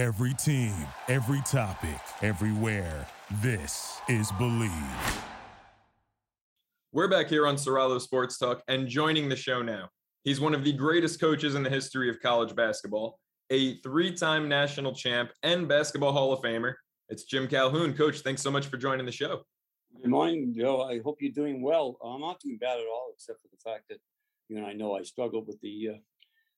Every 0.00 0.32
team, 0.32 0.72
every 1.08 1.42
topic, 1.42 2.00
everywhere. 2.22 3.06
This 3.42 4.00
is 4.08 4.32
Bleav. 4.32 5.22
We're 6.90 7.06
back 7.06 7.28
here 7.28 7.46
on 7.46 7.56
Soralo 7.56 8.00
Sports 8.00 8.38
Talk, 8.38 8.62
and 8.66 8.88
joining 8.88 9.28
the 9.28 9.36
show 9.36 9.60
now, 9.60 9.90
he's 10.24 10.40
one 10.40 10.54
of 10.54 10.64
the 10.64 10.72
greatest 10.72 11.20
coaches 11.20 11.54
in 11.54 11.62
the 11.62 11.68
history 11.68 12.08
of 12.08 12.18
college 12.18 12.56
basketball, 12.56 13.18
a 13.50 13.74
three 13.82 14.10
time 14.10 14.48
national 14.48 14.94
champ 14.94 15.32
and 15.42 15.68
basketball 15.68 16.12
Hall 16.12 16.32
of 16.32 16.40
Famer. 16.40 16.76
It's 17.10 17.24
Jim 17.24 17.46
Calhoun. 17.46 17.92
Coach, 17.92 18.20
thanks 18.20 18.40
so 18.40 18.50
much 18.50 18.68
for 18.68 18.78
joining 18.78 19.04
the 19.04 19.12
show. 19.12 19.42
Good 20.00 20.10
morning, 20.10 20.54
Joe. 20.56 20.80
I 20.80 21.00
hope 21.04 21.18
you're 21.20 21.30
doing 21.30 21.60
well. 21.60 21.98
I'm 22.02 22.22
not 22.22 22.40
doing 22.40 22.56
bad 22.56 22.78
at 22.78 22.86
all, 22.86 23.10
except 23.12 23.42
for 23.42 23.48
the 23.48 23.70
fact 23.70 23.84
that 23.90 23.98
you 24.48 24.56
and 24.56 24.64
I 24.64 24.72
know 24.72 24.96
I 24.96 25.02
struggled 25.02 25.46
with 25.46 25.60
the 25.60 25.90
uh, 25.90 25.98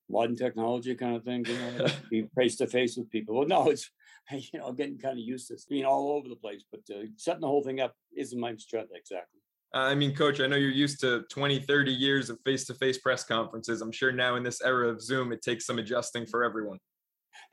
modern 0.09 0.37
technology 0.37 0.95
kind 0.95 1.16
of 1.16 1.25
thing. 1.25 1.45
You 1.46 1.55
know, 1.55 1.87
be 2.11 2.29
face 2.37 2.57
to 2.57 2.66
face 2.66 2.96
with 2.96 3.11
people. 3.11 3.37
Well, 3.37 3.48
no, 3.48 3.71
it's 3.71 3.91
you 4.30 4.59
know, 4.59 4.66
I'm 4.66 4.77
getting 4.77 4.98
kind 4.98 5.19
of 5.19 5.25
used 5.25 5.48
to 5.48 5.59
being 5.69 5.84
all 5.84 6.12
over 6.12 6.28
the 6.28 6.37
place, 6.37 6.65
but 6.70 6.80
uh, 6.95 7.02
setting 7.16 7.41
the 7.41 7.48
whole 7.48 7.62
thing 7.62 7.80
up 7.80 7.95
isn't 8.16 8.38
my 8.38 8.55
strength 8.56 8.91
exactly. 8.95 9.41
I 9.75 9.95
mean, 9.95 10.15
coach, 10.15 10.41
I 10.41 10.47
know 10.47 10.56
you're 10.56 10.70
used 10.70 11.01
to 11.01 11.23
20, 11.30 11.61
30 11.61 11.92
years 11.92 12.28
of 12.28 12.38
face 12.45 12.66
to 12.66 12.75
face 12.75 12.98
press 12.98 13.25
conferences. 13.25 13.80
I'm 13.80 13.92
sure 13.92 14.12
now 14.12 14.37
in 14.37 14.42
this 14.42 14.61
era 14.61 14.88
of 14.88 15.01
Zoom, 15.01 15.33
it 15.33 15.41
takes 15.41 15.65
some 15.65 15.78
adjusting 15.78 16.27
for 16.27 16.45
everyone. 16.45 16.78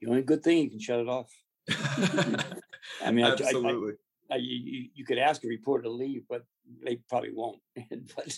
The 0.01 0.09
only 0.09 0.21
good 0.23 0.43
thing 0.43 0.57
you 0.57 0.69
can 0.69 0.79
shut 0.79 0.99
it 0.99 1.07
off. 1.07 1.31
I 3.03 3.11
mean, 3.11 3.25
absolutely. 3.25 3.93
I, 4.29 4.33
I, 4.33 4.35
I, 4.35 4.39
you, 4.41 4.89
you 4.93 5.05
could 5.05 5.17
ask 5.17 5.43
a 5.43 5.47
reporter 5.47 5.83
to 5.83 5.89
leave, 5.89 6.23
but 6.29 6.43
they 6.83 6.97
probably 7.07 7.31
won't. 7.33 7.59
but 7.89 8.37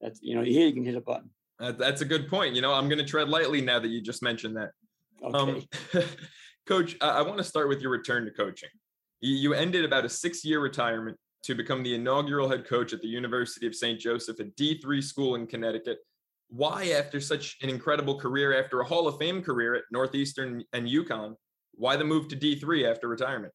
that's, 0.00 0.20
you 0.22 0.34
know, 0.34 0.42
here 0.42 0.66
you 0.66 0.74
can 0.74 0.84
hit 0.84 0.94
a 0.94 1.00
button. 1.00 1.30
That's 1.58 2.00
a 2.00 2.04
good 2.04 2.28
point. 2.28 2.54
You 2.54 2.62
know, 2.62 2.72
I'm 2.72 2.88
going 2.88 2.98
to 2.98 3.04
tread 3.04 3.28
lightly 3.28 3.60
now 3.60 3.78
that 3.78 3.88
you 3.88 4.00
just 4.00 4.22
mentioned 4.22 4.56
that. 4.56 4.70
Okay. 5.22 5.66
Um, 5.94 6.02
Coach, 6.66 6.96
I, 7.00 7.08
I 7.08 7.22
want 7.22 7.38
to 7.38 7.44
start 7.44 7.68
with 7.68 7.80
your 7.80 7.90
return 7.90 8.24
to 8.24 8.30
coaching. 8.30 8.70
You, 9.20 9.36
you 9.36 9.54
ended 9.54 9.84
about 9.84 10.04
a 10.04 10.08
six 10.08 10.44
year 10.44 10.60
retirement 10.60 11.16
to 11.44 11.54
become 11.54 11.82
the 11.82 11.94
inaugural 11.94 12.48
head 12.48 12.66
coach 12.66 12.92
at 12.92 13.02
the 13.02 13.08
University 13.08 13.66
of 13.66 13.74
St. 13.74 14.00
Joseph, 14.00 14.40
a 14.40 14.44
D3 14.44 15.02
school 15.02 15.34
in 15.34 15.46
Connecticut. 15.46 15.98
Why, 16.48 16.90
after 16.90 17.20
such 17.20 17.58
an 17.62 17.68
incredible 17.68 18.18
career, 18.18 18.58
after 18.58 18.80
a 18.80 18.84
Hall 18.84 19.06
of 19.06 19.18
Fame 19.18 19.42
career 19.42 19.74
at 19.74 19.82
Northeastern 19.90 20.64
and 20.72 20.88
UConn, 20.88 21.34
why 21.72 21.96
the 21.96 22.04
move 22.04 22.28
to 22.28 22.36
D3 22.36 22.90
after 22.90 23.08
retirement? 23.08 23.52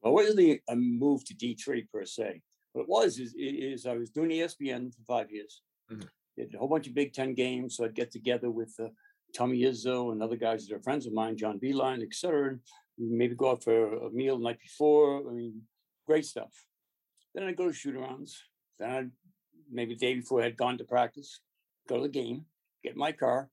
Well, 0.00 0.12
it 0.12 0.14
wasn't 0.14 0.60
a 0.68 0.76
move 0.76 1.24
to 1.26 1.34
D3 1.34 1.84
per 1.92 2.04
se. 2.04 2.40
What 2.72 2.82
it 2.82 2.88
was 2.88 3.18
is, 3.18 3.34
is 3.36 3.86
I 3.86 3.96
was 3.96 4.10
doing 4.10 4.30
ESPN 4.30 4.94
for 4.94 5.02
five 5.06 5.30
years. 5.30 5.62
Mm-hmm. 5.90 6.06
A 6.38 6.58
whole 6.58 6.68
bunch 6.68 6.86
of 6.86 6.94
Big 6.94 7.12
Ten 7.12 7.34
games, 7.34 7.76
so 7.76 7.84
I'd 7.84 7.94
get 7.94 8.10
together 8.10 8.50
with 8.50 8.74
uh, 8.80 8.88
Tommy 9.36 9.62
Izzo 9.62 10.12
and 10.12 10.22
other 10.22 10.36
guys 10.36 10.66
that 10.66 10.74
are 10.74 10.82
friends 10.82 11.06
of 11.06 11.12
mine, 11.12 11.36
John 11.36 11.58
Beilein, 11.58 12.02
et 12.02 12.14
cetera. 12.14 12.50
And 12.50 12.60
maybe 12.98 13.34
go 13.34 13.50
out 13.50 13.64
for 13.64 14.06
a 14.06 14.10
meal 14.10 14.38
the 14.38 14.44
night 14.44 14.60
before. 14.60 15.28
I 15.28 15.32
mean, 15.32 15.62
great 16.06 16.24
stuff. 16.24 16.52
Then 17.34 17.44
I'd 17.44 17.56
go 17.56 17.68
to 17.68 17.72
shoot 17.72 17.96
arounds. 17.96 18.32
Then 18.78 18.90
I'd 18.90 19.10
maybe 19.70 19.94
the 19.94 20.00
day 20.00 20.14
before 20.14 20.40
I 20.40 20.44
had 20.44 20.56
gone 20.56 20.78
to 20.78 20.84
practice, 20.84 21.40
go 21.88 21.96
to 21.96 22.02
the 22.02 22.08
game, 22.08 22.44
get 22.84 22.96
my 22.96 23.12
car, 23.12 23.48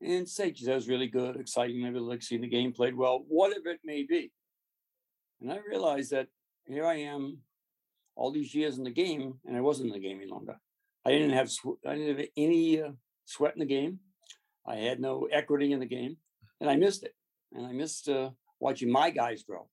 and 0.00 0.28
say, 0.28 0.50
geez, 0.50 0.66
that 0.66 0.74
was 0.74 0.88
really 0.88 1.08
good, 1.08 1.36
exciting. 1.36 1.82
Maybe 1.82 1.98
like 1.98 2.22
seeing 2.22 2.42
the 2.42 2.48
game 2.48 2.72
played 2.72 2.96
well, 2.96 3.24
whatever 3.28 3.68
it 3.68 3.80
may 3.84 4.04
be. 4.04 4.30
And 5.40 5.52
I 5.52 5.58
realized 5.68 6.12
that 6.12 6.28
here 6.66 6.86
I 6.86 6.96
am, 6.96 7.38
all 8.16 8.30
these 8.30 8.54
years 8.54 8.78
in 8.78 8.84
the 8.84 8.90
game, 8.90 9.34
and 9.44 9.56
I 9.56 9.60
wasn't 9.60 9.88
in 9.88 9.94
the 9.94 10.08
game 10.08 10.20
any 10.20 10.30
longer. 10.30 10.56
I 11.06 11.10
didn't 11.10 11.30
have 11.30 11.50
I 11.86 11.96
didn't 11.96 12.18
have 12.18 12.26
any 12.36 12.80
uh, 12.80 12.92
sweat 13.24 13.54
in 13.54 13.60
the 13.60 13.66
game. 13.66 14.00
I 14.66 14.76
had 14.76 15.00
no 15.00 15.28
equity 15.30 15.72
in 15.72 15.80
the 15.80 15.86
game, 15.86 16.16
and 16.60 16.70
I 16.70 16.76
missed 16.76 17.04
it. 17.04 17.14
And 17.52 17.66
I 17.66 17.72
missed 17.72 18.08
uh, 18.08 18.30
watching 18.58 18.90
my 18.90 19.10
guys 19.10 19.42
grow, 19.42 19.68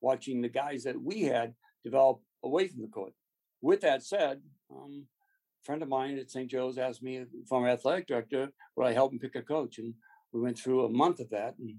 watching 0.00 0.40
the 0.40 0.48
guys 0.48 0.84
that 0.84 1.00
we 1.00 1.22
had 1.22 1.54
develop 1.84 2.20
away 2.44 2.68
from 2.68 2.82
the 2.82 2.88
court. 2.88 3.12
With 3.60 3.80
that 3.80 4.04
said, 4.04 4.40
um, 4.70 5.06
a 5.62 5.64
friend 5.64 5.82
of 5.82 5.88
mine 5.88 6.18
at 6.18 6.30
St. 6.30 6.50
Joe's 6.50 6.78
asked 6.78 7.02
me, 7.02 7.24
former 7.48 7.68
athletic 7.68 8.06
director, 8.06 8.52
would 8.76 8.86
I 8.86 8.92
help 8.92 9.12
him 9.12 9.18
pick 9.18 9.34
a 9.34 9.42
coach? 9.42 9.78
And 9.78 9.94
we 10.32 10.40
went 10.40 10.58
through 10.58 10.84
a 10.84 10.88
month 10.90 11.20
of 11.20 11.30
that. 11.30 11.54
And 11.58 11.76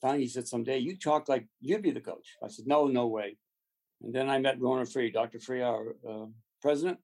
finally, 0.00 0.24
he 0.24 0.28
said, 0.28 0.46
someday 0.46 0.78
you 0.78 0.96
talk 0.96 1.28
like 1.28 1.46
you'd 1.60 1.82
be 1.82 1.90
the 1.90 2.00
coach. 2.00 2.36
I 2.42 2.48
said, 2.48 2.66
no, 2.66 2.86
no 2.86 3.06
way. 3.06 3.36
And 4.02 4.14
then 4.14 4.28
I 4.28 4.38
met 4.38 4.60
Rhona 4.60 4.90
Free, 4.90 5.10
Dr. 5.10 5.40
Free, 5.40 5.62
our 5.62 5.96
uh, 6.08 6.26
president. 6.60 6.98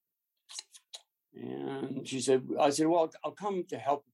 And 1.34 2.06
she 2.06 2.20
said, 2.20 2.46
I 2.58 2.70
said, 2.70 2.86
well, 2.86 3.10
I'll 3.24 3.30
come 3.32 3.64
to 3.68 3.78
help. 3.78 4.04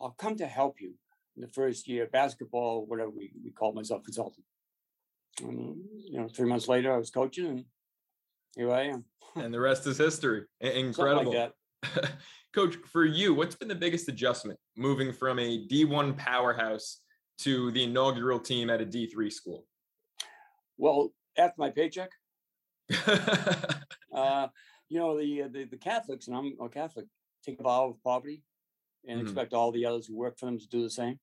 I'll 0.00 0.16
come 0.18 0.36
to 0.36 0.46
help 0.46 0.80
you 0.80 0.94
in 1.36 1.42
the 1.42 1.48
first 1.48 1.88
year, 1.88 2.08
basketball, 2.10 2.84
whatever 2.86 3.10
we, 3.10 3.30
we 3.44 3.50
call 3.50 3.72
myself 3.72 4.02
consultant. 4.04 4.44
And, 5.40 5.76
you 6.04 6.18
know, 6.20 6.28
three 6.28 6.48
months 6.48 6.68
later, 6.68 6.92
I 6.92 6.96
was 6.96 7.10
coaching 7.10 7.46
and 7.46 7.64
here 8.56 8.72
I 8.72 8.84
am. 8.88 9.04
and 9.36 9.54
the 9.54 9.60
rest 9.60 9.86
is 9.86 9.98
history. 9.98 10.44
Incredible. 10.60 11.32
Like 11.32 11.52
Coach, 12.54 12.76
for 12.86 13.04
you, 13.04 13.34
what's 13.34 13.54
been 13.54 13.68
the 13.68 13.74
biggest 13.74 14.08
adjustment 14.08 14.58
moving 14.76 15.12
from 15.12 15.38
a 15.38 15.66
D1 15.68 16.16
powerhouse 16.16 17.00
to 17.40 17.70
the 17.70 17.84
inaugural 17.84 18.40
team 18.40 18.68
at 18.68 18.80
a 18.80 18.86
D3 18.86 19.32
school? 19.32 19.64
Well, 20.76 21.12
after 21.36 21.54
my 21.58 21.70
paycheck, 21.70 22.10
uh, 24.14 24.48
you 24.88 24.98
know, 24.98 25.18
the, 25.18 25.42
uh, 25.42 25.48
the, 25.50 25.64
the 25.64 25.76
Catholics, 25.76 26.28
and 26.28 26.36
I'm 26.36 26.54
a 26.60 26.68
Catholic, 26.68 27.06
take 27.44 27.60
a 27.60 27.62
vow 27.62 27.88
of 27.88 28.02
poverty 28.02 28.42
and 29.06 29.18
mm-hmm. 29.18 29.26
expect 29.26 29.52
all 29.52 29.72
the 29.72 29.86
others 29.86 30.06
who 30.06 30.16
work 30.16 30.38
for 30.38 30.46
them 30.46 30.58
to 30.58 30.68
do 30.68 30.82
the 30.82 30.90
same. 30.90 31.18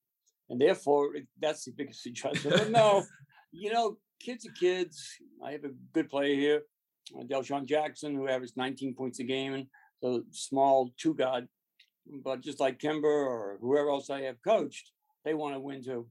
And 0.48 0.60
therefore, 0.60 1.10
that's 1.40 1.64
the 1.64 1.72
biggest 1.72 2.06
adjustment. 2.06 2.56
but 2.56 2.70
no, 2.70 3.04
you 3.52 3.72
know, 3.72 3.98
kids 4.20 4.46
are 4.46 4.52
kids. 4.52 5.08
I 5.44 5.52
have 5.52 5.64
a 5.64 5.70
good 5.92 6.08
player 6.08 6.34
here 6.34 6.62
uh, 7.14 7.22
Delshawn 7.22 7.66
Jackson, 7.66 8.14
who 8.14 8.28
averaged 8.28 8.56
19 8.56 8.94
points 8.94 9.18
a 9.20 9.24
game, 9.24 9.54
and 9.54 9.66
so 10.02 10.22
small 10.30 10.90
two 10.96 11.14
guard. 11.14 11.46
But 12.06 12.40
just 12.40 12.60
like 12.60 12.78
Kemba 12.78 13.04
or 13.04 13.58
whoever 13.60 13.90
else 13.90 14.10
I 14.10 14.22
have 14.22 14.42
coached, 14.42 14.92
they 15.24 15.34
want 15.34 15.54
to 15.54 15.60
win 15.60 15.82
too, 15.82 16.06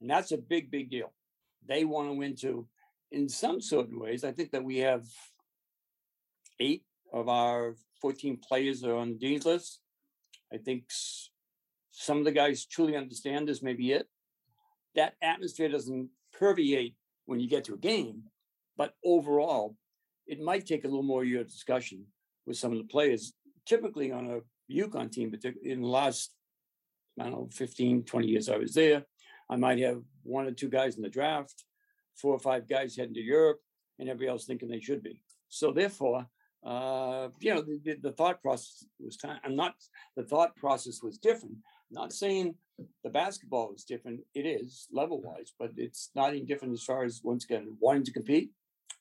and 0.00 0.08
that's 0.08 0.32
a 0.32 0.38
big, 0.38 0.70
big 0.70 0.90
deal. 0.90 1.12
They 1.66 1.84
want 1.84 2.08
to 2.08 2.14
win 2.14 2.36
too. 2.36 2.66
In 3.12 3.28
some 3.28 3.60
certain 3.60 3.98
ways, 3.98 4.22
I 4.22 4.32
think 4.32 4.52
that 4.52 4.64
we 4.64 4.78
have 4.78 5.04
eight 6.60 6.84
of 7.12 7.28
our 7.28 7.76
14 8.00 8.38
players 8.46 8.84
are 8.84 8.96
on 8.96 9.10
the 9.10 9.18
dean's 9.18 9.46
list. 9.46 9.80
I 10.52 10.56
think 10.56 10.84
some 11.90 12.18
of 12.18 12.24
the 12.24 12.32
guys 12.32 12.66
truly 12.66 12.96
understand 12.96 13.48
this. 13.48 13.62
Maybe 13.62 13.92
it. 13.92 14.08
That 14.94 15.14
atmosphere 15.22 15.68
doesn't 15.68 16.08
permeate 16.32 16.96
when 17.26 17.40
you 17.40 17.48
get 17.48 17.64
to 17.64 17.74
a 17.74 17.78
game, 17.78 18.24
but 18.76 18.94
overall, 19.04 19.76
it 20.26 20.40
might 20.40 20.66
take 20.66 20.84
a 20.84 20.88
little 20.88 21.02
more 21.02 21.24
year 21.24 21.42
of 21.42 21.48
discussion 21.48 22.06
with 22.46 22.56
some 22.56 22.72
of 22.72 22.78
the 22.78 22.84
players. 22.84 23.32
Typically 23.66 24.10
on 24.10 24.26
a 24.26 24.40
UConn 24.72 25.12
team, 25.12 25.30
but 25.30 25.44
in 25.62 25.82
the 25.82 25.86
last, 25.86 26.32
I 27.18 27.24
don't 27.24 27.32
know, 27.32 27.48
15, 27.52 28.04
20 28.04 28.26
years 28.26 28.48
I 28.48 28.56
was 28.56 28.74
there, 28.74 29.04
I 29.48 29.56
might 29.56 29.78
have 29.80 30.02
one 30.22 30.46
or 30.46 30.52
two 30.52 30.68
guys 30.68 30.96
in 30.96 31.02
the 31.02 31.08
draft, 31.08 31.64
four 32.16 32.34
or 32.34 32.38
five 32.38 32.68
guys 32.68 32.96
heading 32.96 33.14
to 33.14 33.20
Europe, 33.20 33.60
and 33.98 34.08
everybody 34.08 34.30
else 34.30 34.44
thinking 34.44 34.68
they 34.68 34.80
should 34.80 35.02
be. 35.02 35.22
So 35.48 35.72
therefore, 35.72 36.26
uh, 36.64 37.28
you 37.40 37.54
know, 37.54 37.62
the, 37.62 37.96
the, 38.02 38.12
thought 38.12 38.42
process 38.42 38.84
was 38.98 39.16
time. 39.16 39.38
I'm 39.44 39.56
not. 39.56 39.74
The 40.16 40.24
thought 40.24 40.54
process 40.56 41.02
was 41.02 41.16
different. 41.16 41.54
I'm 41.54 42.02
not 42.02 42.12
saying 42.12 42.54
the 43.02 43.10
basketball 43.10 43.70
was 43.72 43.84
different. 43.84 44.20
It 44.34 44.46
is 44.46 44.86
level 44.92 45.22
wise, 45.22 45.52
but 45.58 45.70
it's 45.76 46.10
not 46.14 46.30
any 46.30 46.42
different 46.42 46.74
as 46.74 46.84
far 46.84 47.04
as 47.04 47.22
once 47.24 47.44
again 47.44 47.76
wanting 47.80 48.04
to 48.04 48.12
compete, 48.12 48.50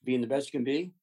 being 0.06 0.22
the 0.22 0.28
best 0.28 0.48
you 0.48 0.58
can 0.58 0.64
be, 0.64 0.94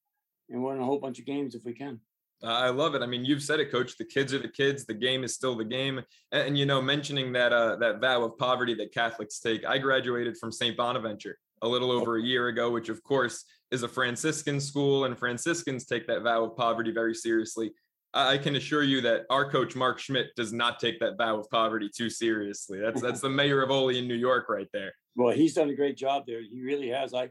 and 0.49 0.63
winning 0.63 0.83
a 0.83 0.85
whole 0.85 0.99
bunch 0.99 1.19
of 1.19 1.27
games 1.27 1.55
if 1.55 1.65
we 1.65 1.75
can. 1.75 2.01
I 2.43 2.69
love 2.69 2.95
it. 2.95 3.03
I 3.03 3.07
mean, 3.07 3.25
you've 3.25 3.43
said 3.43 3.61
it, 3.61 3.73
Coach. 3.73 3.97
The 3.97 4.05
kids 4.05 4.35
are 4.35 4.39
the 4.39 4.49
kids. 4.49 4.85
The 4.85 4.95
game 4.95 5.25
is 5.25 5.35
still 5.35 5.57
the 5.57 5.65
game. 5.65 5.99
And, 6.33 6.49
and 6.49 6.59
you 6.59 6.67
know, 6.67 6.83
mentioning 6.83 7.33
that 7.33 7.53
uh, 7.53 7.77
that 7.77 8.01
vow 8.01 8.25
of 8.25 8.37
poverty 8.39 8.75
that 8.75 8.93
Catholics 8.93 9.41
take. 9.41 9.65
I 9.67 9.79
graduated 9.79 10.37
from 10.37 10.53
St. 10.53 10.77
Bonaventure 10.77 11.39
a 11.63 11.69
little 11.69 11.91
oh. 11.91 12.01
over 12.01 12.17
a 12.17 12.23
year 12.23 12.49
ago, 12.49 12.71
which 12.71 12.89
of 12.89 13.03
course 13.03 13.45
is 13.71 13.83
a 13.83 13.89
Franciscan 13.89 14.61
school, 14.61 15.05
and 15.05 15.19
Franciscans 15.19 15.87
take 15.87 16.07
that 16.07 16.23
vow 16.23 16.45
of 16.45 16.57
poverty 16.57 16.93
very 16.93 17.15
seriously. 17.15 17.73
I 18.15 18.39
can 18.39 18.57
assure 18.57 18.83
you 18.83 19.03
that 19.03 19.27
our 19.29 19.51
coach 19.51 19.77
Mark 19.77 19.99
Schmidt 19.99 20.29
does 20.37 20.53
not 20.53 20.81
take 20.81 20.99
that 21.01 21.19
vow 21.19 21.39
of 21.39 21.51
poverty 21.51 21.91
too 21.95 22.09
seriously. 22.09 22.81
That's 22.81 23.03
that's 23.03 23.21
the 23.21 23.29
mayor 23.29 23.63
of 23.63 23.71
Olean 23.71 24.09
New 24.09 24.15
York 24.15 24.49
right 24.49 24.69
there. 24.73 24.93
Well, 25.17 25.35
he's 25.35 25.55
done 25.55 25.69
a 25.69 25.75
great 25.75 25.97
job 25.97 26.25
there. 26.27 26.41
He 26.41 26.63
really 26.63 26.89
has. 26.89 27.13
I 27.13 27.31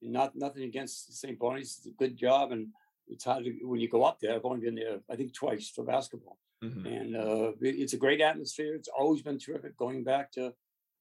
not 0.00 0.34
nothing 0.34 0.64
against 0.64 1.14
St. 1.18 1.38
Bonnie's. 1.38 1.76
It's 1.78 1.86
a 1.86 1.90
good 1.90 2.16
job, 2.16 2.52
and 2.52 2.68
it's 3.08 3.24
hard 3.24 3.44
to, 3.44 3.52
when 3.64 3.80
you 3.80 3.88
go 3.88 4.04
up 4.04 4.18
there. 4.20 4.34
I've 4.34 4.44
only 4.44 4.60
been 4.60 4.74
there, 4.74 4.98
I 5.10 5.16
think, 5.16 5.34
twice 5.34 5.68
for 5.68 5.84
basketball, 5.84 6.38
mm-hmm. 6.62 6.86
and 6.86 7.16
uh, 7.16 7.52
it's 7.60 7.92
a 7.92 7.98
great 7.98 8.20
atmosphere. 8.20 8.74
It's 8.74 8.88
always 8.88 9.22
been 9.22 9.38
terrific. 9.38 9.76
Going 9.76 10.04
back 10.04 10.32
to 10.32 10.54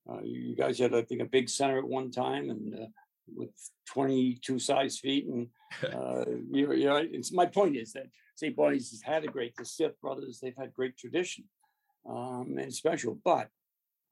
uh, 0.10 0.22
you 0.24 0.56
guys 0.56 0.80
had, 0.80 0.94
I 0.94 1.02
think, 1.02 1.22
a 1.22 1.26
big 1.26 1.50
center 1.50 1.78
at 1.78 1.88
one 1.88 2.12
time, 2.12 2.50
and 2.50 2.74
uh, 2.76 2.88
with 3.36 3.52
22 3.88 4.60
size 4.60 5.00
feet, 5.00 5.28
and 5.28 5.48
uh, 5.94 6.26
you, 6.52 6.74
you 6.74 6.86
know, 6.86 6.98
it's 6.98 7.32
my 7.32 7.46
point 7.46 7.78
is 7.78 7.94
that 7.94 8.08
St. 8.36 8.56
Bonnie's 8.56 8.92
has 8.92 9.02
had 9.02 9.24
a 9.24 9.28
great. 9.28 9.56
The 9.56 9.66
Stith 9.66 10.00
brothers, 10.02 10.40
they've 10.40 10.58
had 10.58 10.74
great 10.74 10.98
tradition, 10.98 11.46
um, 12.10 12.58
and 12.60 12.74
special, 12.74 13.18
but 13.24 13.50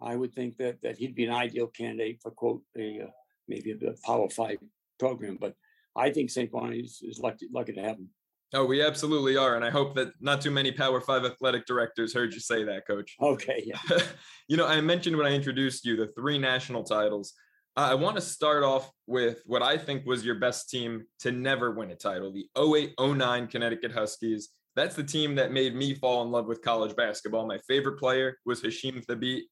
I 0.01 0.15
would 0.15 0.33
think 0.33 0.57
that 0.57 0.81
that 0.81 0.97
he'd 0.97 1.15
be 1.15 1.25
an 1.25 1.33
ideal 1.33 1.67
candidate 1.67 2.19
for 2.21 2.31
quote 2.31 2.63
a 2.77 3.01
uh, 3.03 3.11
maybe 3.47 3.71
a, 3.71 4.05
Power 4.05 4.29
Five 4.29 4.57
program. 4.99 5.37
But 5.39 5.55
I 5.95 6.11
think 6.11 6.29
St. 6.29 6.51
Bonnie 6.51 6.79
is, 6.79 7.01
is 7.03 7.19
lucky 7.19 7.47
lucky 7.51 7.73
to 7.73 7.81
have 7.81 7.97
him. 7.97 8.09
Oh, 8.53 8.65
we 8.65 8.83
absolutely 8.83 9.37
are. 9.37 9.55
And 9.55 9.63
I 9.63 9.69
hope 9.69 9.95
that 9.95 10.09
not 10.19 10.41
too 10.41 10.51
many 10.51 10.71
Power 10.71 10.99
Five 10.99 11.23
athletic 11.23 11.65
directors 11.65 12.13
heard 12.13 12.33
you 12.33 12.39
say 12.39 12.63
that, 12.65 12.85
coach. 12.85 13.15
Okay. 13.21 13.63
Yeah. 13.65 13.99
you 14.47 14.57
know, 14.57 14.67
I 14.67 14.81
mentioned 14.81 15.15
when 15.15 15.25
I 15.25 15.33
introduced 15.33 15.85
you 15.85 15.95
the 15.95 16.07
three 16.17 16.37
national 16.37 16.83
titles. 16.83 17.33
Uh, 17.77 17.87
I 17.91 17.95
want 17.95 18.17
to 18.17 18.21
start 18.21 18.63
off 18.63 18.91
with 19.07 19.41
what 19.45 19.61
I 19.61 19.77
think 19.77 20.05
was 20.05 20.25
your 20.25 20.35
best 20.35 20.69
team 20.69 21.05
to 21.19 21.31
never 21.31 21.71
win 21.71 21.91
a 21.91 21.95
title 21.95 22.33
the 22.33 22.49
08 22.57 22.93
09 22.99 23.47
Connecticut 23.47 23.93
Huskies. 23.93 24.49
That's 24.75 24.95
the 24.95 25.03
team 25.03 25.35
that 25.35 25.53
made 25.53 25.73
me 25.73 25.95
fall 25.95 26.21
in 26.23 26.31
love 26.31 26.47
with 26.47 26.61
college 26.61 26.95
basketball. 26.95 27.47
My 27.47 27.59
favorite 27.67 27.97
player 27.97 28.37
was 28.45 28.61
Hasheem 28.61 29.05
Thabeet. 29.05 29.43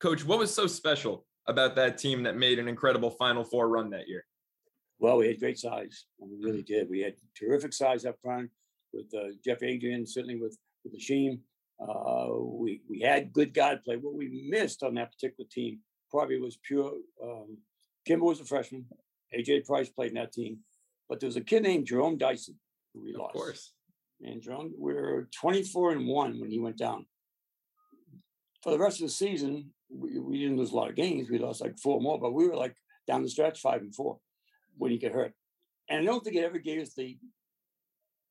Coach, 0.00 0.24
what 0.24 0.38
was 0.38 0.54
so 0.54 0.66
special 0.66 1.26
about 1.46 1.76
that 1.76 1.98
team 1.98 2.22
that 2.22 2.36
made 2.36 2.58
an 2.58 2.68
incredible 2.68 3.10
Final 3.10 3.44
Four 3.44 3.68
run 3.68 3.90
that 3.90 4.08
year? 4.08 4.24
Well, 4.98 5.18
we 5.18 5.28
had 5.28 5.40
great 5.40 5.58
size. 5.58 6.06
And 6.20 6.30
we 6.30 6.44
really 6.44 6.62
did. 6.62 6.88
We 6.88 7.00
had 7.00 7.14
terrific 7.38 7.72
size 7.72 8.04
up 8.04 8.16
front 8.22 8.50
with 8.92 9.06
uh, 9.14 9.34
Jeff 9.44 9.62
Adrien, 9.62 10.06
certainly 10.06 10.36
with 10.36 10.58
with 10.84 10.98
Hasheem. 10.98 11.40
Uh, 11.80 12.32
we 12.34 12.80
we 12.88 13.00
had 13.00 13.32
good 13.32 13.52
guard 13.52 13.84
play. 13.84 13.96
What 13.96 14.14
we 14.14 14.46
missed 14.48 14.82
on 14.82 14.94
that 14.94 15.12
particular 15.12 15.46
team 15.50 15.80
probably 16.10 16.40
was 16.40 16.58
pure. 16.62 16.92
Um, 17.22 17.58
Kemba 18.08 18.20
was 18.20 18.40
a 18.40 18.44
freshman. 18.44 18.86
AJ 19.36 19.66
Price 19.66 19.90
played 19.90 20.08
in 20.08 20.14
that 20.14 20.32
team, 20.32 20.58
but 21.08 21.20
there 21.20 21.26
was 21.26 21.36
a 21.36 21.40
kid 21.40 21.64
named 21.64 21.86
Jerome 21.86 22.16
Dyson 22.16 22.54
who 22.94 23.02
we 23.02 23.12
of 23.12 23.20
lost. 23.20 23.34
Of 23.34 23.40
course. 23.40 23.72
And 24.22 24.40
Jerome, 24.40 24.72
we 24.78 24.94
were 24.94 25.28
24 25.38 25.92
and 25.92 26.06
one 26.06 26.40
when 26.40 26.50
he 26.50 26.58
went 26.58 26.78
down. 26.78 27.04
For 28.62 28.70
the 28.70 28.78
rest 28.78 29.00
of 29.00 29.08
the 29.08 29.12
season, 29.12 29.72
we, 29.90 30.18
we 30.18 30.38
didn't 30.38 30.56
lose 30.56 30.70
a 30.70 30.76
lot 30.76 30.88
of 30.88 30.96
games. 30.96 31.28
We 31.28 31.38
lost 31.38 31.60
like 31.60 31.78
four 31.78 32.00
more, 32.00 32.18
but 32.18 32.32
we 32.32 32.48
were 32.48 32.56
like 32.56 32.74
down 33.06 33.22
the 33.22 33.28
stretch 33.28 33.60
five 33.60 33.82
and 33.82 33.94
four 33.94 34.18
when 34.76 34.90
he 34.90 34.98
got 34.98 35.12
hurt. 35.12 35.32
And 35.88 36.02
I 36.02 36.04
don't 36.04 36.22
think 36.22 36.36
it 36.36 36.44
ever 36.44 36.58
gave 36.58 36.80
us 36.80 36.94
the 36.94 37.16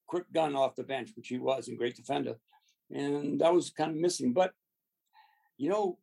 quick 0.07 0.31
gun 0.33 0.55
off 0.55 0.75
the 0.75 0.83
bench, 0.83 1.11
which 1.15 1.27
he 1.29 1.37
was, 1.37 1.67
a 1.67 1.75
great 1.75 1.95
defender. 1.95 2.35
And 2.91 3.39
that 3.41 3.53
was 3.53 3.71
kind 3.71 3.91
of 3.91 3.97
missing. 3.97 4.33
But, 4.33 4.51
you 5.57 5.69
know, 5.69 5.97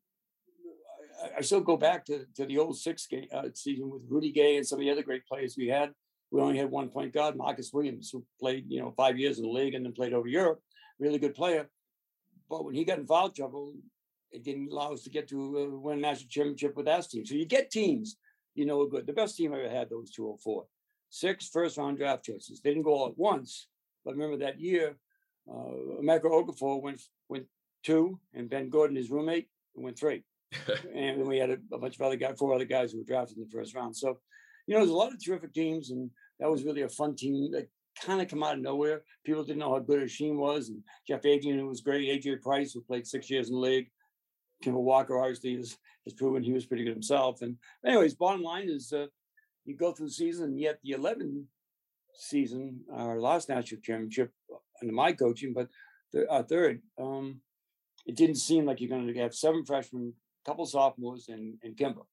I, 1.23 1.39
I 1.39 1.41
still 1.43 1.61
go 1.61 1.77
back 1.77 2.05
to, 2.07 2.27
to 2.37 2.47
the 2.47 2.59
old 2.59 2.79
six 2.79 3.07
game 3.07 3.27
uh, 3.33 3.49
season 3.55 3.91
with 3.91 4.03
Rudy 4.09 4.33
Gay 4.33 4.57
and 4.57 4.67
some 4.67 4.79
of 4.79 4.85
the 4.85 4.91
other 4.91 5.03
great 5.03 5.27
players 5.27 5.55
we 5.57 5.69
had. 5.69 5.91
We 6.31 6.41
only 6.41 6.59
had 6.59 6.71
one 6.71 6.89
point 6.89 7.13
guard, 7.13 7.37
Marcus 7.37 7.73
Williams, 7.73 8.11
who 8.11 8.25
played, 8.41 8.65
you 8.69 8.81
know, 8.81 8.93
five 8.97 9.19
years 9.19 9.39
in 9.39 9.45
the 9.45 9.51
league 9.51 9.75
and 9.75 9.85
then 9.85 9.93
played 9.93 10.15
over 10.15 10.27
Europe. 10.27 10.61
Really 10.99 11.19
good 11.19 11.35
player. 11.35 11.69
But 12.49 12.65
when 12.65 12.75
he 12.75 12.85
got 12.85 12.99
in 12.99 13.07
foul 13.07 13.31
trouble, 13.31 13.75
it 14.31 14.43
didn't 14.43 14.73
allow 14.73 14.93
us 14.93 15.03
to 15.03 15.11
get 15.11 15.29
to 15.29 15.59
uh, 15.59 15.79
win 15.79 15.99
a 15.99 16.01
national 16.01 16.31
championship 16.31 16.75
with 16.75 16.87
that 16.87 17.09
team. 17.09 17.27
So 17.27 17.35
you 17.35 17.45
get 17.45 17.71
teams, 17.71 18.17
you 18.55 18.67
know, 18.67 18.79
what 18.79 18.91
good. 18.91 19.07
The 19.07 19.13
best 19.13 19.37
team 19.37 19.53
I 19.53 19.61
ever 19.61 19.69
had, 19.69 19.91
those 19.91 20.11
204. 20.11 20.65
Six 21.11 21.49
first 21.49 21.77
round 21.77 21.99
draft 21.99 22.25
choices. 22.25 22.61
They 22.61 22.71
didn't 22.71 22.85
go 22.85 22.95
all 22.95 23.09
at 23.09 23.19
once, 23.19 23.69
but 24.05 24.15
remember 24.15 24.39
that 24.39 24.61
year, 24.61 24.97
uh, 25.51 26.01
Emeka 26.01 26.25
Okafor 26.25 26.81
went 26.81 27.01
went 27.29 27.47
two, 27.83 28.19
and 28.35 28.49
Ben 28.49 28.69
Gordon, 28.69 28.97
his 28.97 29.11
roommate, 29.11 29.49
went 29.75 29.99
three. 29.99 30.23
and 30.95 31.21
then 31.21 31.27
we 31.27 31.39
had 31.39 31.51
a, 31.51 31.59
a, 31.73 31.79
bunch 31.79 31.97
of 31.97 32.03
other 32.03 32.17
guys, 32.17 32.37
four 32.39 32.55
other 32.55 32.65
guys 32.65 32.93
who 32.93 32.99
were 32.99 33.05
drafted 33.05 33.39
in 33.39 33.45
the 33.45 33.51
first 33.51 33.75
round. 33.75 33.97
So, 33.97 34.19
you 34.67 34.75
know, 34.75 34.81
there's 34.81 34.91
a 34.91 34.97
lot 34.97 35.13
of 35.13 35.23
terrific 35.23 35.55
teams, 35.55 35.91
and 35.91 36.11
that 36.41 36.51
was 36.51 36.65
really 36.65 36.83
a 36.83 36.89
fun 36.89 37.17
team 37.17 37.51
that 37.53 37.69
kind 38.01 38.21
of 38.21 38.29
come 38.29 38.43
out 38.43 38.55
of 38.55 38.61
nowhere. 38.61 39.03
People 39.25 39.45
didn't 39.45 39.61
know 39.61 39.73
how 39.73 39.79
good 39.79 40.03
Hasheem 40.03 40.37
was, 40.37 40.69
and 40.69 40.83
Jeff 41.09 41.25
Adrien, 41.25 41.59
who 41.59 41.69
was 41.69 41.81
great, 41.81 42.23
AJ 42.23 42.43
Price, 42.43 42.73
who 42.73 42.83
played 42.83 43.07
six 43.07 43.31
years 43.31 43.49
in 43.49 43.55
the 43.55 43.61
league. 43.61 43.91
Kemba 44.63 44.81
Walker 44.81 45.19
obviously 45.19 45.57
has, 45.57 45.77
has 46.05 46.15
proven 46.15 46.43
he 46.43 46.53
was 46.53 46.67
pretty 46.67 46.85
good 46.85 46.93
himself. 46.93 47.43
And 47.43 47.57
anyways, 47.85 48.15
bottom 48.15 48.43
line 48.43 48.69
is 48.69 48.93
uh, 48.93 49.07
you 49.65 49.77
go 49.77 49.93
through 49.93 50.07
the 50.07 50.13
season, 50.13 50.51
and 50.51 50.61
yet 50.61 50.79
the 50.83 50.93
11 50.93 51.47
season, 52.15 52.81
our 52.93 53.21
last 53.21 53.49
national 53.49 53.81
championship 53.81 54.33
under 54.81 54.93
my 54.93 55.13
coaching, 55.13 55.53
but 55.53 55.69
the, 56.13 56.31
our 56.31 56.43
third, 56.43 56.83
um, 57.01 57.41
it 58.07 58.17
didn't 58.17 58.37
seem 58.37 58.67
like 58.67 58.81
you're 58.81 58.91
going 58.91 59.07
to 59.07 59.21
have 59.21 59.35
seven 59.35 59.65
freshmen, 59.65 60.13
a 60.45 60.51
couple 60.51 60.67
sophomores, 60.67 61.27
and, 61.29 61.55
and 61.63 61.77
Kemba. 61.77 62.05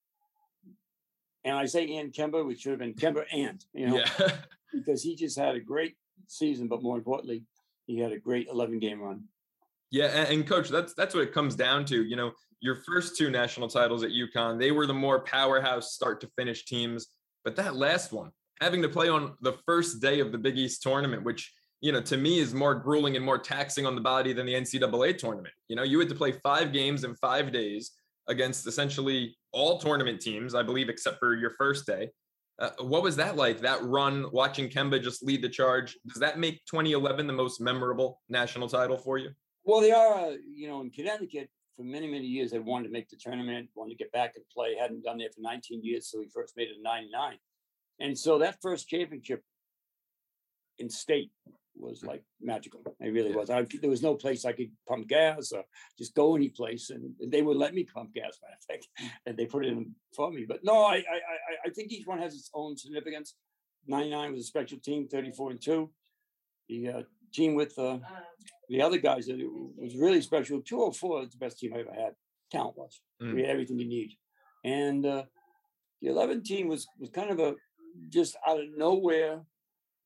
And 1.44 1.56
I 1.56 1.66
say 1.66 1.95
and 1.95 2.13
Kemba, 2.13 2.45
which 2.45 2.62
should 2.62 2.72
have 2.72 2.80
been 2.80 2.94
Kemba 2.94 3.24
and, 3.31 3.63
you 3.74 3.88
know, 3.88 3.98
yeah. 3.98 4.31
because 4.74 5.02
he 5.02 5.16
just 5.16 5.38
had 5.38 5.56
a 5.56 5.60
great 5.60 5.95
season, 6.28 6.68
but 6.68 6.84
more 6.84 6.98
importantly, 6.98 7.44
he 7.86 8.00
had 8.00 8.12
a 8.12 8.19
great 8.19 8.48
11 8.52 8.80
game 8.80 9.02
run. 9.02 9.24
Yeah, 9.91 10.06
and, 10.06 10.45
coach, 10.45 10.69
that's 10.69 10.94
that's 10.94 11.15
what 11.15 11.24
it 11.24 11.33
comes 11.33 11.56
down 11.56 11.86
to. 11.86 12.03
You 12.03 12.15
know, 12.15 12.31
your 12.59 12.75
first 12.75 13.18
two 13.18 13.31
national 13.31 13.68
titles 13.68 14.03
at 14.03 14.12
UConn, 14.12 14.59
they 14.59 14.71
were 14.71 14.86
the 14.86 14.94
more 14.94 15.21
powerhouse 15.21 15.94
start 15.94 16.21
to 16.21 16.30
finish 16.38 16.65
teams. 16.65 17.07
But 17.44 17.56
that 17.56 17.75
last 17.75 18.12
one, 18.12 18.31
having 18.62 18.81
to 18.83 18.89
play 18.89 19.09
on 19.09 19.36
the 19.41 19.53
first 19.65 20.01
day 20.01 20.19
of 20.19 20.31
the 20.31 20.38
Big 20.38 20.57
East 20.57 20.83
tournament, 20.83 21.24
which 21.24 21.51
you 21.81 21.91
know 21.91 22.01
to 22.01 22.18
me 22.18 22.39
is 22.39 22.53
more 22.53 22.75
grueling 22.75 23.15
and 23.15 23.25
more 23.25 23.39
taxing 23.39 23.88
on 23.88 23.95
the 23.95 24.01
body 24.01 24.31
than 24.31 24.45
the 24.45 24.53
NCAA 24.53 25.18
tournament. 25.18 25.53
You 25.69 25.75
know, 25.75 25.83
you 25.83 25.97
had 26.00 26.09
to 26.09 26.15
play 26.15 26.33
five 26.33 26.71
games 26.71 27.03
in 27.03 27.15
five 27.15 27.51
days 27.51 27.92
against 28.27 28.68
essentially 28.68 29.35
all 29.51 29.80
tournament 29.80 30.21
teams, 30.21 30.53
I 30.53 30.62
believe, 30.62 30.89
except 30.89 31.18
for 31.18 31.35
your 31.35 31.50
first 31.51 31.88
day. 31.88 32.09
Uh, 32.59 32.69
what 32.81 33.01
was 33.01 33.15
that 33.15 33.38
like? 33.38 33.62
That 33.62 33.81
run, 33.83 34.25
watching 34.31 34.69
Kemba 34.69 35.01
just 35.01 35.24
lead 35.24 35.42
the 35.42 35.50
charge. 35.50 35.97
Does 36.06 36.19
that 36.19 36.38
make 36.38 36.63
2011 36.65 37.25
the 37.25 37.33
most 37.33 37.59
memorable 37.59 38.21
national 38.30 38.68
title 38.68 38.97
for 38.97 39.18
you? 39.18 39.31
Well, 39.63 39.81
they 39.81 39.91
are, 39.91 40.13
uh, 40.15 40.35
you 40.53 40.67
know, 40.67 40.81
in 40.81 40.89
Connecticut 40.89 41.50
for 41.75 41.83
many, 41.83 42.07
many 42.07 42.25
years, 42.25 42.51
they 42.51 42.59
wanted 42.59 42.88
to 42.88 42.94
make 42.94 43.09
the 43.09 43.17
tournament, 43.17 43.69
wanted 43.75 43.97
to 43.97 44.03
get 44.03 44.11
back 44.11 44.33
and 44.35 44.44
play, 44.53 44.75
hadn't 44.79 45.03
done 45.03 45.19
that 45.19 45.33
for 45.35 45.41
19 45.41 45.83
years. 45.83 46.09
So 46.09 46.19
we 46.19 46.27
first 46.27 46.56
made 46.57 46.69
it 46.69 46.77
in 46.77 46.83
99. 46.83 47.38
And 48.00 48.17
so 48.17 48.39
that 48.39 48.61
first 48.61 48.88
championship 48.88 49.44
in 50.77 50.89
state 50.89 51.31
was 51.79 52.03
like 52.03 52.23
magical. 52.41 52.81
It 53.00 53.13
really 53.13 53.33
was. 53.33 53.50
I, 53.50 53.65
there 53.81 53.89
was 53.89 54.01
no 54.01 54.15
place 54.15 54.45
I 54.45 54.51
could 54.51 54.71
pump 54.88 55.07
gas 55.07 55.51
or 55.51 55.63
just 55.97 56.13
go 56.13 56.35
any 56.35 56.50
place, 56.50 56.89
and, 56.89 57.13
they 57.27 57.41
would 57.41 57.57
let 57.57 57.73
me 57.73 57.83
pump 57.83 58.13
gas. 58.13 58.38
I 58.44 58.56
think, 58.67 58.83
and 59.25 59.38
they 59.38 59.45
put 59.45 59.65
it 59.65 59.69
in 59.69 59.95
for 60.15 60.31
me. 60.31 60.45
But 60.47 60.59
no, 60.63 60.83
I, 60.83 60.95
I 60.95 61.67
I 61.67 61.69
think 61.69 61.91
each 61.91 62.06
one 62.06 62.19
has 62.19 62.33
its 62.33 62.50
own 62.53 62.77
significance. 62.77 63.35
Ninety 63.88 64.09
nine 64.09 64.31
was 64.31 64.41
a 64.41 64.47
special 64.47 64.79
team, 64.79 65.07
thirty 65.07 65.31
four 65.31 65.51
and 65.51 65.61
two. 65.61 65.91
The 66.67 66.89
uh, 66.89 67.01
team 67.31 67.56
with 67.56 67.78
uh, 67.78 68.00
the 68.70 68.81
other 68.81 68.98
guys 68.98 69.28
that 69.28 69.38
was 69.78 69.96
really 69.96 70.22
special. 70.22 70.62
204 70.62 71.24
is 71.24 71.30
the 71.31 71.38
best 71.38 71.60
team 71.60 71.74
I 71.74 71.80
ever 71.80 71.94
had. 71.94 72.14
Talent 72.52 72.78
was. 72.78 73.02
Mm. 73.22 73.36
We 73.36 73.42
had 73.42 73.52
everything 73.52 73.80
you 73.80 73.88
need, 73.88 74.14
and 74.64 75.06
uh, 75.06 75.24
the 76.02 76.08
eleven 76.08 76.42
team 76.44 76.68
was 76.68 76.88
was 77.00 77.10
kind 77.12 77.30
of 77.30 77.40
a 77.40 77.56
just 78.10 78.36
out 78.48 78.59
of 78.59 78.66
nowhere 78.76 79.42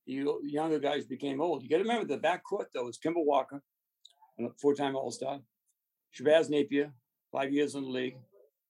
the 0.06 0.24
younger 0.42 0.78
guys 0.78 1.06
became 1.06 1.40
old. 1.40 1.62
You 1.62 1.68
got 1.68 1.78
to 1.78 1.82
remember 1.82 2.06
the 2.06 2.20
backcourt 2.20 2.66
though 2.74 2.84
was 2.84 2.98
Kemba 2.98 3.24
Walker, 3.24 3.62
a 4.38 4.48
four-time 4.60 4.96
All-Star, 4.96 5.40
Shabazz 6.18 6.50
Napier, 6.50 6.92
five 7.32 7.52
years 7.52 7.74
in 7.74 7.82
the 7.82 7.88
league, 7.88 8.16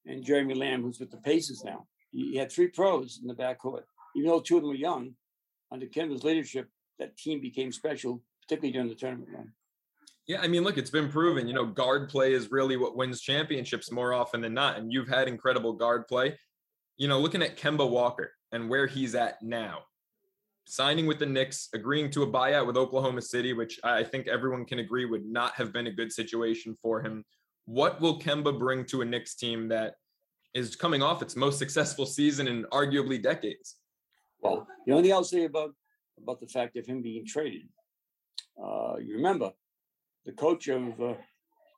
and 0.06 0.25
Jeremy 0.25 0.54
Lamb, 0.54 0.82
who's 0.82 1.00
with 1.00 1.11
the 1.11 1.16
Pacers 1.18 1.64
now. 1.64 1.87
He 2.12 2.37
had 2.37 2.52
three 2.52 2.68
pros 2.68 3.18
in 3.20 3.26
the 3.26 3.34
backcourt. 3.34 3.82
Even 4.16 4.30
though 4.30 4.40
two 4.40 4.56
of 4.56 4.62
them 4.62 4.70
were 4.70 4.76
young, 4.76 5.14
under 5.73 5.87
Kemba's 5.87 6.23
leadership, 6.23 6.68
that 7.00 7.16
team 7.16 7.40
became 7.40 7.73
special, 7.73 8.23
particularly 8.46 8.72
during 8.72 8.88
the 8.88 8.94
tournament 8.94 9.30
run. 9.32 9.52
Yeah, 10.26 10.40
I 10.40 10.48
mean, 10.48 10.64
look, 10.64 10.78
it's 10.78 10.90
been 10.90 11.10
proven, 11.10 11.46
you 11.46 11.54
know, 11.54 11.66
guard 11.66 12.08
play 12.08 12.32
is 12.32 12.50
really 12.50 12.76
what 12.76 12.96
wins 12.96 13.20
championships 13.20 13.92
more 13.92 14.14
often 14.14 14.40
than 14.40 14.54
not. 14.54 14.78
And 14.78 14.90
you've 14.90 15.08
had 15.08 15.28
incredible 15.28 15.74
guard 15.74 16.08
play. 16.08 16.38
You 16.96 17.08
know, 17.08 17.20
looking 17.20 17.42
at 17.42 17.58
Kemba 17.58 17.88
Walker 17.88 18.32
and 18.52 18.70
where 18.70 18.86
he's 18.86 19.14
at 19.14 19.42
now, 19.42 19.80
signing 20.66 21.06
with 21.06 21.18
the 21.18 21.26
Knicks, 21.26 21.68
agreeing 21.74 22.10
to 22.12 22.22
a 22.22 22.26
buyout 22.26 22.66
with 22.66 22.76
Oklahoma 22.76 23.20
City, 23.20 23.52
which 23.52 23.78
I 23.84 24.02
think 24.02 24.26
everyone 24.26 24.64
can 24.64 24.78
agree 24.78 25.04
would 25.04 25.26
not 25.26 25.54
have 25.56 25.72
been 25.72 25.88
a 25.88 25.92
good 25.92 26.10
situation 26.10 26.74
for 26.80 27.02
him. 27.02 27.24
What 27.66 28.00
will 28.00 28.18
Kemba 28.18 28.58
bring 28.58 28.86
to 28.86 29.02
a 29.02 29.04
Knicks 29.04 29.34
team 29.34 29.68
that 29.68 29.94
is 30.54 30.76
coming 30.76 31.02
off 31.02 31.20
its 31.20 31.36
most 31.36 31.58
successful 31.58 32.06
season 32.06 32.48
in 32.48 32.64
arguably 32.72 33.22
decades? 33.22 33.76
Well, 34.40 34.66
the 34.86 34.92
only 34.92 35.04
thing 35.04 35.12
I'll 35.12 35.24
say 35.24 35.44
about 35.44 35.74
about 36.22 36.40
the 36.40 36.46
fact 36.46 36.76
of 36.76 36.86
him 36.86 37.02
being 37.02 37.26
traded, 37.26 37.68
uh, 38.62 38.96
you 39.00 39.16
remember 39.16 39.52
the 40.25 40.32
coach 40.32 40.68
of 40.68 41.00
uh, 41.00 41.14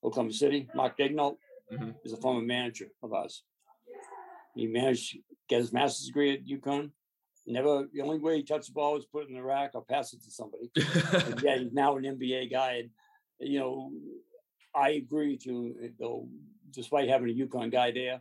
Oklahoma 0.04 0.32
City, 0.32 0.68
Mark 0.74 0.96
Daigneault, 0.98 1.36
mm-hmm. 1.72 1.90
is 2.04 2.12
a 2.12 2.16
former 2.16 2.42
manager 2.42 2.88
of 3.02 3.12
ours. 3.12 3.42
He 4.54 4.66
managed 4.66 5.18
get 5.48 5.60
his 5.60 5.72
master's 5.72 6.06
degree 6.06 6.34
at 6.34 6.46
UConn. 6.46 6.90
Never 7.46 7.86
the 7.92 8.00
only 8.02 8.18
way 8.18 8.36
he 8.36 8.42
touched 8.42 8.66
the 8.66 8.72
ball 8.72 8.94
was 8.94 9.06
put 9.06 9.24
it 9.24 9.28
in 9.28 9.36
the 9.36 9.42
rack 9.42 9.72
or 9.74 9.84
pass 9.84 10.12
it 10.12 10.22
to 10.24 10.30
somebody. 10.30 10.70
yeah, 11.42 11.58
he's 11.58 11.72
now 11.72 11.96
an 11.96 12.04
NBA 12.04 12.50
guy. 12.50 12.78
And 12.78 12.90
you 13.38 13.60
know, 13.60 13.92
I 14.74 14.90
agree 14.90 15.32
with 15.32 15.46
you 15.46 15.76
eh, 15.82 15.88
though, 15.98 16.28
despite 16.70 17.08
having 17.08 17.30
a 17.30 17.46
UConn 17.46 17.70
guy 17.70 17.92
there, 17.92 18.20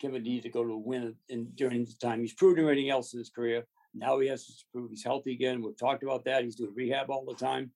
Kevin 0.00 0.22
needs 0.22 0.44
to 0.44 0.50
go 0.50 0.64
to 0.64 0.72
a 0.72 0.78
win 0.78 1.14
and 1.30 1.54
during 1.56 1.84
the 1.84 1.94
time. 2.00 2.20
He's 2.20 2.34
proved 2.34 2.58
everything 2.58 2.90
else 2.90 3.14
in 3.14 3.18
his 3.18 3.30
career. 3.30 3.66
Now 3.94 4.18
he 4.20 4.28
has 4.28 4.46
to 4.46 4.52
prove 4.72 4.90
he's 4.90 5.04
healthy 5.04 5.32
again. 5.32 5.62
We've 5.62 5.76
talked 5.76 6.02
about 6.02 6.24
that. 6.24 6.44
He's 6.44 6.56
doing 6.56 6.72
rehab 6.74 7.10
all 7.10 7.24
the 7.24 7.34
time. 7.34 7.72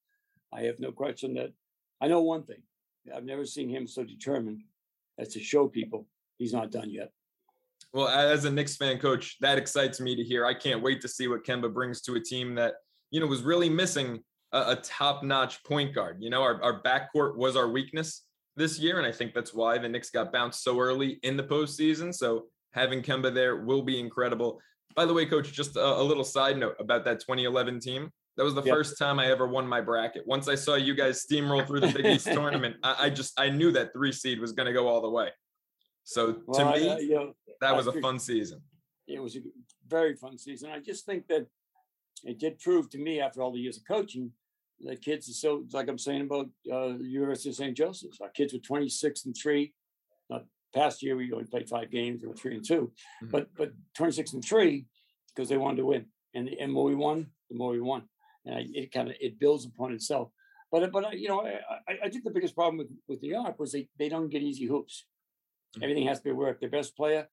I 0.53 0.63
have 0.63 0.79
no 0.79 0.93
question 0.93 1.35
that 1.35 1.53
I 2.01 2.09
know 2.09 2.23
one 2.23 2.45
thing. 2.45 2.63
I've 3.15 3.25
never 3.25 3.45
seen 3.45 3.69
him 3.69 3.87
so 3.87 4.05
determined 4.05 4.63
as 5.19 5.29
to 5.35 5.41
show 5.41 5.69
people 5.69 6.07
he's 6.39 6.53
not 6.53 6.71
done 6.71 6.91
yet. 6.91 7.11
Well, 7.93 8.09
as 8.09 8.45
a 8.45 8.51
Knicks 8.51 8.77
fan 8.77 8.99
coach, 8.99 9.37
that 9.41 9.59
excites 9.59 10.01
me 10.01 10.17
to 10.17 10.23
hear. 10.23 10.47
I 10.47 10.55
can't 10.55 10.83
wait 10.83 11.01
to 11.03 11.09
see 11.09 11.29
what 11.29 11.45
Kemba 11.45 11.73
brings 11.73 12.01
to 12.03 12.15
a 12.15 12.21
team 12.21 12.55
that, 12.57 12.75
you 13.11 13.21
know, 13.21 13.27
was 13.27 13.43
really 13.43 13.69
missing 13.69 14.21
a, 14.53 14.73
a 14.73 14.77
top-notch 14.77 15.63
point 15.65 15.95
guard. 15.95 16.19
You 16.21 16.31
know, 16.31 16.43
our, 16.43 16.63
our 16.63 16.83
backcourt 16.83 17.37
was 17.37 17.57
our 17.57 17.69
weakness 17.69 18.25
this 18.57 18.79
year, 18.79 18.99
and 18.99 19.07
I 19.07 19.13
think 19.13 19.35
that's 19.35 19.55
why 19.55 19.79
the 19.79 19.89
Knicks 19.89 20.11
got 20.11 20.33
bounced 20.33 20.65
so 20.65 20.81
early 20.81 21.19
in 21.23 21.37
the 21.37 21.45
postseason. 21.45 22.13
So 22.15 22.47
having 22.73 23.03
Kemba 23.03 23.33
there 23.33 23.65
will 23.65 23.83
be 23.83 24.01
incredible. 24.01 24.61
By 24.95 25.05
the 25.05 25.15
way, 25.15 25.27
coach, 25.27 25.53
just 25.53 25.77
a, 25.77 25.85
a 25.85 26.03
little 26.03 26.25
side 26.25 26.59
note 26.59 26.77
about 26.79 27.05
that 27.05 27.21
2011 27.21 27.81
team. 27.81 28.11
That 28.37 28.45
was 28.45 28.55
the 28.55 28.63
yep. 28.63 28.75
first 28.75 28.99
time 28.99 29.19
I 29.19 29.31
ever 29.31 29.47
won 29.47 29.67
my 29.67 29.81
bracket. 29.81 30.27
Once 30.27 30.49
I 30.49 30.57
saw 30.57 30.75
you 30.75 30.95
guys 30.95 31.25
steamroll 31.25 31.67
through 31.67 31.81
the 31.81 31.93
Big 31.93 32.07
East 32.07 32.27
tournament, 32.33 32.77
I, 32.83 33.07
I, 33.07 33.11
just 33.11 33.39
I 33.39 33.49
knew 33.49 33.71
that 33.73 33.93
three 33.93 34.13
seed 34.13 34.41
was 34.41 34.53
going 34.53 34.67
to 34.67 34.73
go 34.73 34.89
all 34.89 35.01
the 35.01 35.11
way. 35.11 35.29
So 36.03 36.37
well, 36.47 36.73
to 36.75 36.81
me, 36.81 36.89
uh, 36.89 36.99
you 36.99 37.15
know, 37.15 37.33
that 37.61 37.75
was 37.77 37.87
a 37.87 37.93
fun 38.01 38.19
season. 38.19 38.61
It 39.07 39.23
was 39.23 39.37
a 39.37 39.41
very 39.89 40.17
fun 40.17 40.37
season. 40.39 40.71
I 40.71 40.81
just 40.81 41.07
think 41.07 41.27
that 41.29 41.47
it 42.25 42.39
did 42.39 42.59
prove 42.59 42.91
to 42.91 42.99
me 42.99 43.21
after 43.21 43.43
all 43.43 43.53
the 43.53 43.61
years 43.61 43.77
of 43.77 43.85
coaching 43.87 44.33
that 44.81 45.03
kids 45.03 45.29
are 45.29 45.33
so 45.33 45.65
like 45.73 45.89
I'm 45.89 45.99
saying 45.99 46.23
about 46.23 46.47
uh, 46.73 46.99
the 46.99 47.07
University 47.07 47.51
of 47.51 47.55
St. 47.57 47.77
Joseph's. 47.77 48.21
Our 48.21 48.31
kids 48.31 48.53
were 48.53 48.59
26 48.59 49.27
and 49.27 49.37
three. 49.41 49.73
Uh, 50.75 50.79
past 50.79 51.03
year 51.03 51.17
we 51.17 51.33
only 51.33 51.45
played 51.45 51.69
five 51.69 51.91
games. 51.91 52.21
They 52.21 52.29
were 52.29 52.35
three 52.35 52.57
and 52.57 52.67
2 52.67 52.75
mm-hmm. 52.75 53.31
but 53.31 53.49
but 53.57 53.73
26 53.97 54.35
and 54.35 54.45
three 54.45 54.87
because 55.35 55.49
they 55.49 55.57
wanted 55.57 55.79
to 55.79 55.87
win. 55.87 56.07
And 56.35 56.49
the 56.49 56.67
more 56.67 56.85
we 56.85 56.95
won, 56.95 57.29
the 57.51 57.57
more 57.57 57.73
we 57.73 57.81
won. 57.81 58.03
And 58.45 58.55
I, 58.57 58.67
it 58.73 58.93
kind 58.93 59.09
of 59.09 59.17
it 59.21 59.39
builds 59.39 59.65
upon 59.65 59.93
itself. 59.93 60.31
But 60.71 60.91
but 60.93 61.19
you 61.19 61.29
know 61.29 61.43
I, 61.43 61.93
I 62.05 62.09
think 62.09 62.25
the 62.25 62.31
biggest 62.31 62.55
problem 62.55 62.79
with 62.79 62.89
with 63.09 63.21
the 63.21 63.35
Arc 63.35 63.59
was 63.59 63.73
they 63.73 63.89
they 63.99 64.09
don't 64.09 64.29
get 64.29 64.43
easy 64.43 64.67
hoops. 64.67 65.07
Mm-hmm. 65.75 65.85
Everything 65.85 66.07
has 66.07 66.19
to 66.19 66.25
be 66.25 66.33
work. 66.33 66.61
The 66.61 66.69
best 66.69 66.97
player 66.97 67.29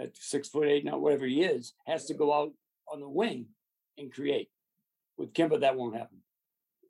at 0.00 0.16
six 0.16 0.48
foot 0.48 0.68
eight, 0.68 0.84
now 0.84 0.98
whatever 0.98 1.26
he 1.26 1.42
is, 1.42 1.74
has 1.86 2.06
to 2.06 2.14
go 2.14 2.32
out 2.32 2.52
on 2.92 3.00
the 3.00 3.08
wing 3.08 3.46
and 3.98 4.12
create. 4.12 4.48
With 5.16 5.32
Kemba, 5.32 5.60
that 5.60 5.76
won't 5.76 5.96
happen. 5.96 6.18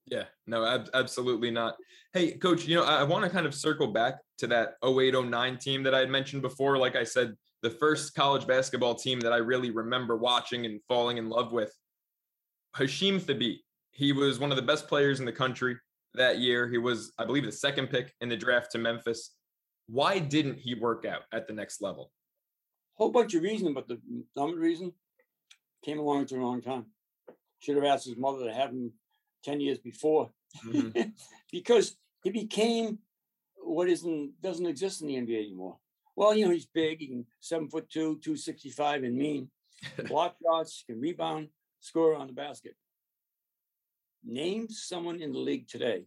Yeah, 0.06 0.24
no, 0.46 0.64
ab- 0.64 0.90
absolutely 0.94 1.50
not. 1.50 1.76
Hey, 2.12 2.32
coach, 2.32 2.66
you 2.66 2.76
know, 2.76 2.84
I, 2.84 3.00
I 3.00 3.02
want 3.04 3.24
to 3.24 3.30
kind 3.30 3.46
of 3.46 3.54
circle 3.54 3.88
back 3.88 4.16
to 4.38 4.46
that 4.48 4.74
0809 4.84 5.58
team 5.58 5.82
that 5.84 5.94
I 5.94 6.00
had 6.00 6.10
mentioned 6.10 6.42
before. 6.42 6.78
Like 6.78 6.96
I 6.96 7.04
said, 7.04 7.34
the 7.62 7.70
first 7.70 8.14
college 8.14 8.46
basketball 8.46 8.94
team 8.94 9.20
that 9.20 9.32
I 9.32 9.38
really 9.38 9.70
remember 9.70 10.16
watching 10.16 10.66
and 10.66 10.80
falling 10.88 11.18
in 11.18 11.28
love 11.28 11.52
with. 11.52 11.72
Hasheem 12.76 13.20
Thabeet. 13.20 13.58
He 13.92 14.12
was 14.12 14.38
one 14.38 14.50
of 14.50 14.56
the 14.56 14.62
best 14.62 14.88
players 14.88 15.20
in 15.20 15.26
the 15.26 15.32
country 15.32 15.76
that 16.14 16.38
year. 16.38 16.68
He 16.68 16.78
was, 16.78 17.12
I 17.18 17.24
believe, 17.24 17.44
the 17.44 17.52
second 17.52 17.88
pick 17.88 18.12
in 18.20 18.28
the 18.28 18.36
draft 18.36 18.72
to 18.72 18.78
Memphis. 18.78 19.34
Why 19.86 20.18
didn't 20.18 20.58
he 20.58 20.74
work 20.74 21.04
out 21.04 21.22
at 21.32 21.46
the 21.46 21.52
next 21.52 21.80
level? 21.80 22.10
Whole 22.94 23.10
bunch 23.10 23.34
of 23.34 23.42
reasons, 23.42 23.72
but 23.74 23.88
the 23.88 24.00
dominant 24.34 24.62
reason 24.62 24.92
came 25.84 25.98
along 25.98 26.22
at 26.22 26.28
the 26.28 26.38
wrong 26.38 26.60
time. 26.60 26.86
Should 27.60 27.76
have 27.76 27.84
asked 27.84 28.06
his 28.06 28.16
mother 28.16 28.44
to 28.44 28.52
have 28.52 28.70
him 28.70 28.92
10 29.44 29.60
years 29.60 29.78
before 29.78 30.30
mm-hmm. 30.66 31.00
because 31.52 31.96
he 32.22 32.30
became 32.30 32.98
what 33.74 33.88
isn't 33.88 34.40
doesn't 34.40 34.66
exist 34.66 35.02
in 35.02 35.08
the 35.08 35.14
NBA 35.14 35.46
anymore. 35.46 35.76
Well, 36.16 36.34
you 36.36 36.44
know, 36.44 36.52
he's 36.52 36.66
big, 36.66 37.00
he 37.00 37.08
can 37.08 37.26
seven 37.40 37.68
foot 37.68 37.90
two, 37.90 38.18
265 38.22 39.02
and 39.02 39.16
mean, 39.16 39.50
block 40.06 40.36
shots, 40.42 40.84
can 40.86 41.00
rebound, 41.00 41.48
score 41.80 42.14
on 42.14 42.28
the 42.28 42.32
basket. 42.32 42.76
Name 44.24 44.68
someone 44.70 45.20
in 45.20 45.32
the 45.32 45.38
league 45.38 45.68
today 45.68 46.04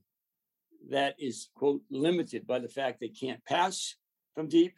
that 0.89 1.15
is 1.19 1.49
quote 1.55 1.81
limited 1.91 2.47
by 2.47 2.59
the 2.59 2.69
fact 2.69 2.99
they 2.99 3.09
can't 3.09 3.43
pass 3.45 3.95
from 4.33 4.47
deep, 4.47 4.73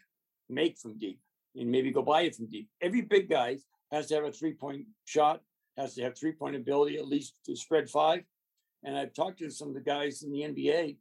make 0.49 0.77
from 0.77 0.97
deep, 0.97 1.19
and 1.55 1.69
maybe 1.69 1.91
go 1.91 2.01
by 2.01 2.21
it 2.21 2.35
from 2.35 2.47
deep. 2.47 2.67
Every 2.81 3.01
big 3.01 3.29
guy 3.29 3.57
has 3.91 4.07
to 4.07 4.15
have 4.15 4.25
a 4.25 4.31
three 4.31 4.53
point 4.53 4.85
shot, 5.05 5.41
has 5.77 5.93
to 5.95 6.03
have 6.03 6.17
three 6.17 6.31
point 6.31 6.55
ability 6.55 6.97
at 6.97 7.07
least 7.07 7.35
to 7.45 7.55
spread 7.55 7.89
five. 7.89 8.23
And 8.83 8.97
I've 8.97 9.13
talked 9.13 9.39
to 9.39 9.49
some 9.49 9.67
of 9.67 9.73
the 9.73 9.81
guys 9.81 10.23
in 10.23 10.31
the 10.31 10.41
NBA, 10.41 10.97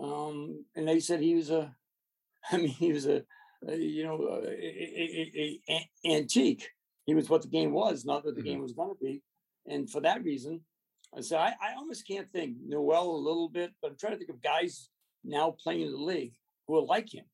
um, 0.00 0.64
and 0.74 0.88
they 0.88 1.00
said 1.00 1.20
he 1.20 1.34
was 1.34 1.50
a, 1.50 1.74
I 2.52 2.58
mean, 2.58 2.68
he 2.68 2.92
was 2.92 3.06
a, 3.06 3.22
a 3.66 3.76
you 3.76 4.04
know, 4.04 4.16
a, 4.16 4.48
a, 4.48 5.60
a, 5.68 5.88
antique. 6.04 6.68
He 7.06 7.14
was 7.14 7.28
what 7.28 7.42
the 7.42 7.48
game 7.48 7.72
was, 7.72 8.04
not 8.04 8.24
what 8.24 8.34
the 8.34 8.40
mm-hmm. 8.40 8.50
game 8.50 8.62
was 8.62 8.72
going 8.72 8.90
to 8.90 9.04
be. 9.04 9.22
And 9.66 9.88
for 9.88 10.00
that 10.00 10.24
reason, 10.24 10.60
I 11.16 11.20
said, 11.20 11.38
I, 11.38 11.54
I 11.62 11.74
almost 11.76 12.06
can't 12.06 12.30
think 12.30 12.56
Noel 12.66 13.10
a 13.10 13.16
little 13.16 13.48
bit, 13.48 13.72
but 13.80 13.90
I'm 13.90 13.96
trying 13.96 14.12
to 14.12 14.18
think 14.18 14.30
of 14.30 14.42
guys 14.42 14.88
now 15.22 15.54
playing 15.62 15.82
in 15.82 15.92
the 15.92 15.98
league 15.98 16.34
who 16.66 16.76
are 16.76 16.82
like 16.82 17.12
him. 17.12 17.24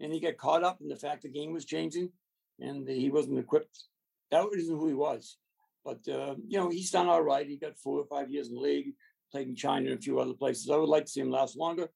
And 0.00 0.12
he 0.12 0.20
got 0.20 0.36
caught 0.36 0.64
up 0.64 0.80
in 0.80 0.88
the 0.88 0.96
fact 0.96 1.22
the 1.22 1.28
game 1.28 1.52
was 1.52 1.64
changing 1.64 2.10
and 2.58 2.88
he 2.88 3.10
wasn't 3.10 3.38
equipped. 3.38 3.84
That 4.30 4.44
wasn't 4.44 4.78
who 4.78 4.88
he 4.88 4.94
was. 4.94 5.36
But, 5.84 6.00
uh, 6.08 6.36
you 6.46 6.58
know, 6.58 6.70
he's 6.70 6.90
done 6.90 7.08
all 7.08 7.22
right. 7.22 7.46
He 7.46 7.56
got 7.56 7.78
four 7.78 8.00
or 8.00 8.06
five 8.06 8.30
years 8.30 8.48
in 8.48 8.54
the 8.54 8.60
league, 8.60 8.94
in 9.40 9.56
China 9.56 9.90
and 9.90 9.98
a 9.98 10.02
few 10.02 10.20
other 10.20 10.34
places. 10.34 10.70
I 10.70 10.76
would 10.76 10.88
like 10.88 11.06
to 11.06 11.10
see 11.10 11.20
him 11.20 11.30
last 11.30 11.56
longer 11.56 11.88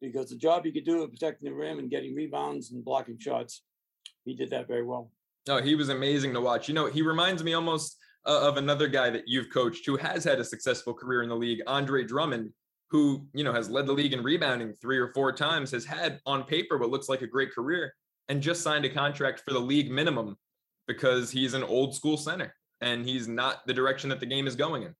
because 0.00 0.30
the 0.30 0.36
job 0.36 0.64
he 0.64 0.72
could 0.72 0.84
do 0.84 1.02
of 1.02 1.10
protecting 1.10 1.50
the 1.50 1.54
rim 1.54 1.78
and 1.78 1.90
getting 1.90 2.14
rebounds 2.14 2.72
and 2.72 2.84
blocking 2.84 3.18
shots, 3.18 3.62
he 4.24 4.34
did 4.34 4.50
that 4.50 4.68
very 4.68 4.84
well. 4.84 5.10
No, 5.48 5.58
he 5.58 5.74
was 5.74 5.88
amazing 5.88 6.32
to 6.34 6.40
watch. 6.40 6.68
You 6.68 6.74
know, 6.74 6.86
he 6.86 7.02
reminds 7.02 7.42
me 7.42 7.54
almost 7.54 7.96
uh, 8.26 8.48
of 8.48 8.56
another 8.56 8.88
guy 8.88 9.10
that 9.10 9.24
you've 9.26 9.50
coached 9.52 9.86
who 9.86 9.96
has 9.96 10.24
had 10.24 10.40
a 10.40 10.44
successful 10.44 10.92
career 10.92 11.22
in 11.22 11.28
the 11.28 11.36
league, 11.36 11.62
Andre 11.66 12.04
Drummond, 12.04 12.50
who, 12.90 13.26
you 13.32 13.44
know, 13.44 13.52
has 13.52 13.70
led 13.70 13.86
the 13.86 13.92
league 13.92 14.12
in 14.12 14.22
rebounding 14.22 14.72
three 14.74 14.98
or 14.98 15.12
four 15.12 15.32
times, 15.32 15.70
has 15.70 15.84
had 15.84 16.20
on 16.26 16.44
paper 16.44 16.78
what 16.78 16.90
looks 16.90 17.08
like 17.08 17.22
a 17.22 17.26
great 17.26 17.52
career 17.52 17.92
and 18.28 18.42
just 18.42 18.62
signed 18.62 18.84
a 18.84 18.90
contract 18.90 19.40
for 19.40 19.52
the 19.52 19.58
league 19.58 19.90
minimum 19.90 20.36
because 20.86 21.30
he's 21.30 21.54
an 21.54 21.62
old 21.64 21.94
school 21.94 22.16
center 22.16 22.54
and 22.80 23.04
he's 23.06 23.28
not 23.28 23.66
the 23.66 23.74
direction 23.74 24.10
that 24.10 24.20
the 24.20 24.26
game 24.26 24.46
is 24.46 24.56
going 24.56 24.82
in. 24.82 24.94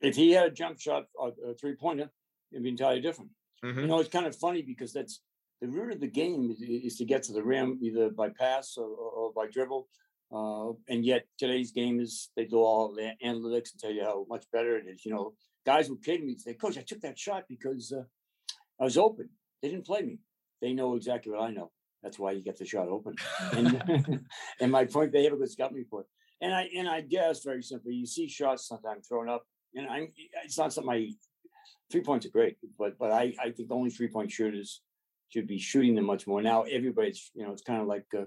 If 0.00 0.16
he 0.16 0.32
had 0.32 0.46
a 0.46 0.50
jump 0.50 0.78
shot, 0.78 1.04
a 1.20 1.54
three 1.54 1.74
pointer, 1.74 2.10
it'd 2.52 2.62
be 2.62 2.70
entirely 2.70 3.00
different. 3.00 3.30
Mm-hmm. 3.64 3.80
You 3.80 3.86
know, 3.86 4.00
it's 4.00 4.10
kind 4.10 4.26
of 4.26 4.36
funny 4.36 4.62
because 4.62 4.92
that's 4.92 5.20
the 5.60 5.68
root 5.68 5.92
of 5.92 6.00
the 6.00 6.06
game 6.06 6.50
is, 6.50 6.60
is 6.60 6.96
to 6.98 7.04
get 7.04 7.22
to 7.24 7.32
the 7.32 7.42
rim 7.42 7.78
either 7.80 8.10
by 8.10 8.28
pass 8.28 8.76
or, 8.76 8.86
or 8.86 9.32
by 9.32 9.46
dribble 9.46 9.88
uh, 10.32 10.72
and 10.88 11.04
yet 11.04 11.24
today's 11.38 11.70
game 11.70 12.00
is 12.00 12.30
they 12.36 12.44
do 12.44 12.58
all 12.58 12.92
the 12.92 13.12
analytics 13.24 13.72
and 13.72 13.80
tell 13.80 13.92
you 13.92 14.02
how 14.02 14.26
much 14.28 14.44
better 14.52 14.76
it 14.76 14.86
is. 14.86 15.04
You 15.04 15.12
know, 15.12 15.34
guys 15.64 15.88
will 15.88 15.96
kid 15.96 16.24
me 16.24 16.36
say, 16.36 16.54
"Coach, 16.54 16.78
I 16.78 16.82
took 16.82 17.00
that 17.00 17.18
shot 17.18 17.44
because 17.48 17.92
uh, 17.92 18.02
I 18.80 18.84
was 18.84 18.98
open. 18.98 19.28
They 19.62 19.68
didn't 19.68 19.86
play 19.86 20.02
me. 20.02 20.18
They 20.60 20.72
know 20.72 20.96
exactly 20.96 21.32
what 21.32 21.42
I 21.42 21.50
know. 21.50 21.70
That's 22.02 22.18
why 22.18 22.32
you 22.32 22.42
get 22.42 22.58
the 22.58 22.64
shot 22.64 22.88
open." 22.88 23.14
and, 23.52 24.20
and 24.60 24.72
my 24.72 24.84
point, 24.84 25.12
they 25.12 25.24
have 25.24 25.32
a 25.32 25.36
good 25.36 25.50
scouting 25.50 25.76
report. 25.76 26.06
And 26.40 26.52
I 26.52 26.68
and 26.76 26.88
I 26.88 27.02
guess 27.02 27.44
very 27.44 27.62
simply, 27.62 27.94
you 27.94 28.06
see 28.06 28.28
shots 28.28 28.66
sometimes 28.66 29.06
thrown 29.06 29.28
up, 29.28 29.46
and 29.76 29.86
I'm 29.88 30.08
it's 30.44 30.58
not 30.58 30.72
something 30.72 30.92
I 30.92 31.10
three 31.90 32.02
points 32.02 32.26
are 32.26 32.30
great, 32.30 32.56
but 32.78 32.98
but 32.98 33.12
I 33.12 33.34
I 33.40 33.50
think 33.50 33.70
only 33.70 33.90
three 33.90 34.08
point 34.08 34.30
shooters 34.32 34.82
should 35.28 35.46
be 35.46 35.58
shooting 35.58 35.94
them 35.94 36.06
much 36.06 36.26
more. 36.26 36.42
Now 36.42 36.62
everybody's 36.62 37.30
you 37.34 37.44
know 37.44 37.52
it's 37.52 37.62
kind 37.62 37.80
of 37.80 37.86
like. 37.86 38.06
Uh, 38.16 38.24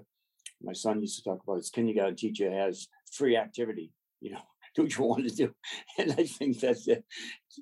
my 0.62 0.72
son 0.72 1.00
used 1.00 1.16
to 1.16 1.24
talk 1.24 1.42
about 1.42 1.56
his 1.56 1.70
kindergarten 1.70 2.16
teacher 2.16 2.50
has 2.50 2.88
free 3.12 3.36
activity, 3.36 3.92
you 4.20 4.32
know, 4.32 4.42
do 4.74 4.82
what 4.82 4.96
you 4.96 5.04
want 5.04 5.28
to 5.28 5.34
do. 5.34 5.54
And 5.98 6.12
I 6.12 6.24
think 6.24 6.60
that's 6.60 6.88
uh, 6.88 6.96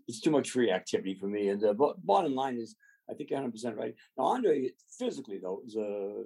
it's 0.06 0.20
too 0.20 0.30
much 0.30 0.50
free 0.50 0.70
activity 0.70 1.14
for 1.14 1.26
me. 1.26 1.48
And 1.48 1.60
the 1.60 1.70
uh, 1.70 1.92
bottom 2.04 2.34
line 2.34 2.58
is, 2.58 2.76
I 3.10 3.14
think 3.14 3.30
100% 3.30 3.76
right. 3.76 3.94
Now, 4.16 4.24
Andre, 4.24 4.70
physically, 4.98 5.38
though, 5.42 5.62
is 5.66 5.76
uh, 5.76 6.22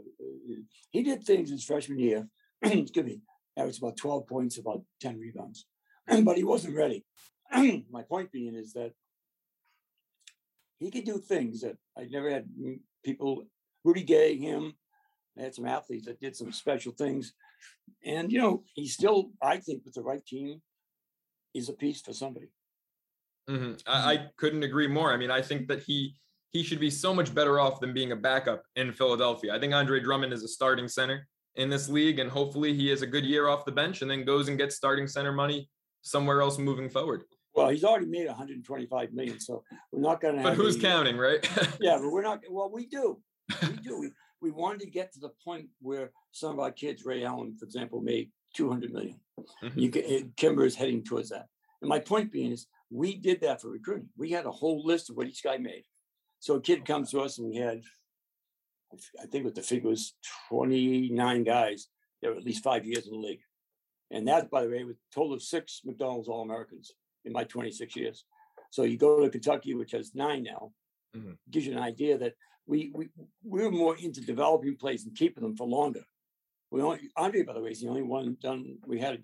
he 0.91 1.03
did 1.03 1.23
things 1.23 1.51
his 1.51 1.65
freshman 1.65 1.99
year. 1.99 2.27
excuse 2.63 3.07
me, 3.07 3.21
averaged 3.57 3.83
about 3.83 3.97
12 3.97 4.27
points, 4.27 4.59
about 4.59 4.83
10 5.01 5.19
rebounds, 5.19 5.67
but 6.25 6.37
he 6.37 6.45
wasn't 6.45 6.77
ready. 6.77 7.05
My 7.91 8.03
point 8.03 8.33
being 8.33 8.55
is 8.55 8.73
that 8.73 8.93
he 10.79 10.91
could 10.91 11.05
do 11.05 11.19
things 11.19 11.61
that 11.61 11.77
I 11.97 12.07
never 12.11 12.31
had 12.31 12.47
people, 13.05 13.45
Rudy 13.85 14.03
Gay, 14.03 14.37
him, 14.37 14.75
I 15.39 15.43
had 15.43 15.55
some 15.55 15.67
athletes 15.67 16.07
that 16.07 16.21
did 16.21 16.37
some 16.37 16.53
special 16.53 16.93
things. 16.93 17.33
And, 18.05 18.33
you 18.33 18.41
know, 18.41 18.65
he 18.75 18.87
still, 18.89 19.31
I 19.41 19.59
think, 19.59 19.85
with 19.85 19.95
the 19.95 20.03
right 20.03 20.25
team, 20.27 20.61
is 21.55 21.69
a 21.69 21.73
piece 21.73 22.01
for 22.01 22.13
somebody. 22.13 22.49
Mm-hmm. 23.49 23.73
I, 23.87 24.13
I 24.13 24.27
couldn't 24.37 24.63
agree 24.63 24.87
more. 24.87 25.13
I 25.13 25.17
mean, 25.17 25.31
I 25.31 25.43
think 25.43 25.69
that 25.69 25.83
he 25.83 26.17
he 26.53 26.63
should 26.63 26.81
be 26.81 26.91
so 26.91 27.15
much 27.15 27.35
better 27.35 27.59
off 27.59 27.81
than 27.81 27.95
being 27.95 28.13
a 28.13 28.17
backup 28.17 28.63
in 28.77 28.93
Philadelphia. 28.93 29.55
I 29.55 29.59
think 29.59 29.73
Andre 29.73 30.01
Drummond 30.01 30.35
is 30.35 30.45
a 30.45 30.49
starting 30.49 30.87
center 30.87 31.27
in 31.57 31.71
this 31.71 31.89
league, 31.89 32.19
and 32.19 32.31
hopefully 32.31 32.75
he 32.75 32.89
has 32.89 33.01
a 33.01 33.07
good 33.07 33.25
year 33.25 33.49
off 33.49 33.65
the 33.65 33.73
bench 33.73 34.03
and 34.03 34.11
then 34.11 34.25
goes 34.25 34.49
and 34.49 34.59
gets 34.59 34.77
starting 34.77 35.07
center 35.07 35.33
money 35.33 35.71
somewhere 36.03 36.43
else 36.43 36.59
moving 36.59 36.91
forward. 36.91 37.25
Well, 37.55 37.69
he's 37.69 37.85
already 37.85 38.07
made 38.07 38.27
125 38.27 39.13
million, 39.13 39.39
so 39.39 39.63
we're 39.91 40.01
not 40.01 40.21
going 40.21 40.37
to. 40.37 40.43
But 40.43 40.55
who's 40.55 40.77
any, 40.77 40.85
counting, 40.85 41.17
right? 41.19 41.47
yeah, 41.81 41.99
but 42.01 42.09
we're 42.13 42.23
not. 42.23 42.41
Well, 42.49 42.71
we 42.73 42.87
do. 42.87 43.21
We 43.63 43.77
do 43.77 44.11
we 44.43 44.51
wanted 44.51 44.81
to 44.81 44.91
get 44.91 45.13
to 45.13 45.21
the 45.21 45.31
point 45.43 45.69
where 45.81 46.11
some 46.33 46.53
of 46.53 46.59
our 46.59 46.73
kids, 46.73 47.07
Ray 47.07 47.25
Allen, 47.25 47.57
for 47.59 47.65
example, 47.65 48.01
made 48.01 48.31
200 48.55 48.93
million. 48.93 49.21
Mm-hmm. 49.63 49.79
You 49.79 49.91
can, 49.91 50.33
Kemba 50.37 50.67
is 50.67 50.75
heading 50.75 51.05
towards 51.05 51.31
that. 51.31 51.47
And 51.81 51.89
my 51.89 52.01
point 52.01 52.33
being 52.33 52.51
is, 52.51 52.67
we 52.91 53.17
did 53.17 53.41
that 53.41 53.63
for 53.63 53.71
recruiting. 53.71 54.09
We 54.19 54.31
had 54.31 54.45
a 54.45 54.51
whole 54.51 54.85
list 54.85 55.09
of 55.09 55.17
what 55.17 55.29
each 55.29 55.43
guy 55.43 55.57
made. 55.57 55.85
So 56.41 56.57
a 56.57 56.61
kid 56.61 56.85
comes 56.85 57.11
to 57.13 57.21
us 57.21 57.39
and 57.39 57.49
we 57.49 57.57
had, 57.57 57.83
I 59.21 59.27
think 59.27 59.45
what 59.45 59.55
the 59.55 59.63
figure 59.63 59.89
was 59.89 60.15
29 60.49 61.45
guys 61.45 61.87
that 62.21 62.31
were 62.31 62.37
at 62.37 62.45
least 62.45 62.65
five 62.65 62.85
years 62.85 63.07
in 63.07 63.13
the 63.13 63.19
league. 63.19 63.41
And 64.11 64.29
that, 64.29 64.51
by 64.51 64.65
the 64.65 64.71
way, 64.71 64.85
was 64.85 64.97
total 65.15 65.35
of 65.35 65.43
six 65.43 65.81
McDonald's 65.85 66.29
All 66.29 66.43
Americans 66.43 66.93
in 67.25 67.33
my 67.33 67.45
26 67.45 67.97
years. 67.97 68.25
So 68.71 68.85
you 68.85 68.97
go 68.97 69.21
to 69.21 69.31
Kentucky, 69.31 69.75
which 69.75 69.93
has 69.93 70.15
nine 70.15 70.45
now, 70.45 70.73
mm-hmm. 71.17 71.33
gives 71.51 71.67
you 71.67 71.73
an 71.73 71.83
idea 71.83 72.19
that 72.19 72.35
we, 72.67 72.91
we 72.95 73.09
we 73.45 73.63
were 73.63 73.71
more 73.71 73.97
into 73.97 74.21
developing 74.21 74.77
plays 74.77 75.05
and 75.05 75.15
keeping 75.17 75.43
them 75.43 75.57
for 75.57 75.67
longer. 75.67 76.05
We 76.71 76.81
only 76.81 77.11
Andre, 77.17 77.43
by 77.43 77.55
the 77.55 77.61
way, 77.61 77.71
is 77.71 77.81
the 77.81 77.89
only 77.89 78.03
one 78.03 78.37
done 78.41 78.79
we 78.87 78.99
had, 78.99 79.23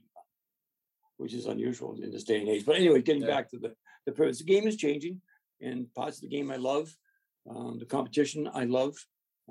which 1.16 1.34
is 1.34 1.46
unusual 1.46 1.96
in 2.02 2.10
this 2.10 2.24
day 2.24 2.40
and 2.40 2.48
age. 2.48 2.66
But 2.66 2.76
anyway, 2.76 3.00
getting 3.02 3.22
yeah. 3.22 3.28
back 3.28 3.50
to 3.50 3.58
the 3.58 3.74
the 4.06 4.12
purpose, 4.12 4.38
the 4.38 4.44
game 4.44 4.66
is 4.66 4.76
changing, 4.76 5.20
and 5.60 5.92
parts 5.94 6.18
of 6.18 6.22
the 6.22 6.36
game 6.36 6.50
I 6.50 6.56
love, 6.56 6.94
um, 7.48 7.78
the 7.78 7.86
competition 7.86 8.50
I 8.52 8.64
love, 8.64 8.94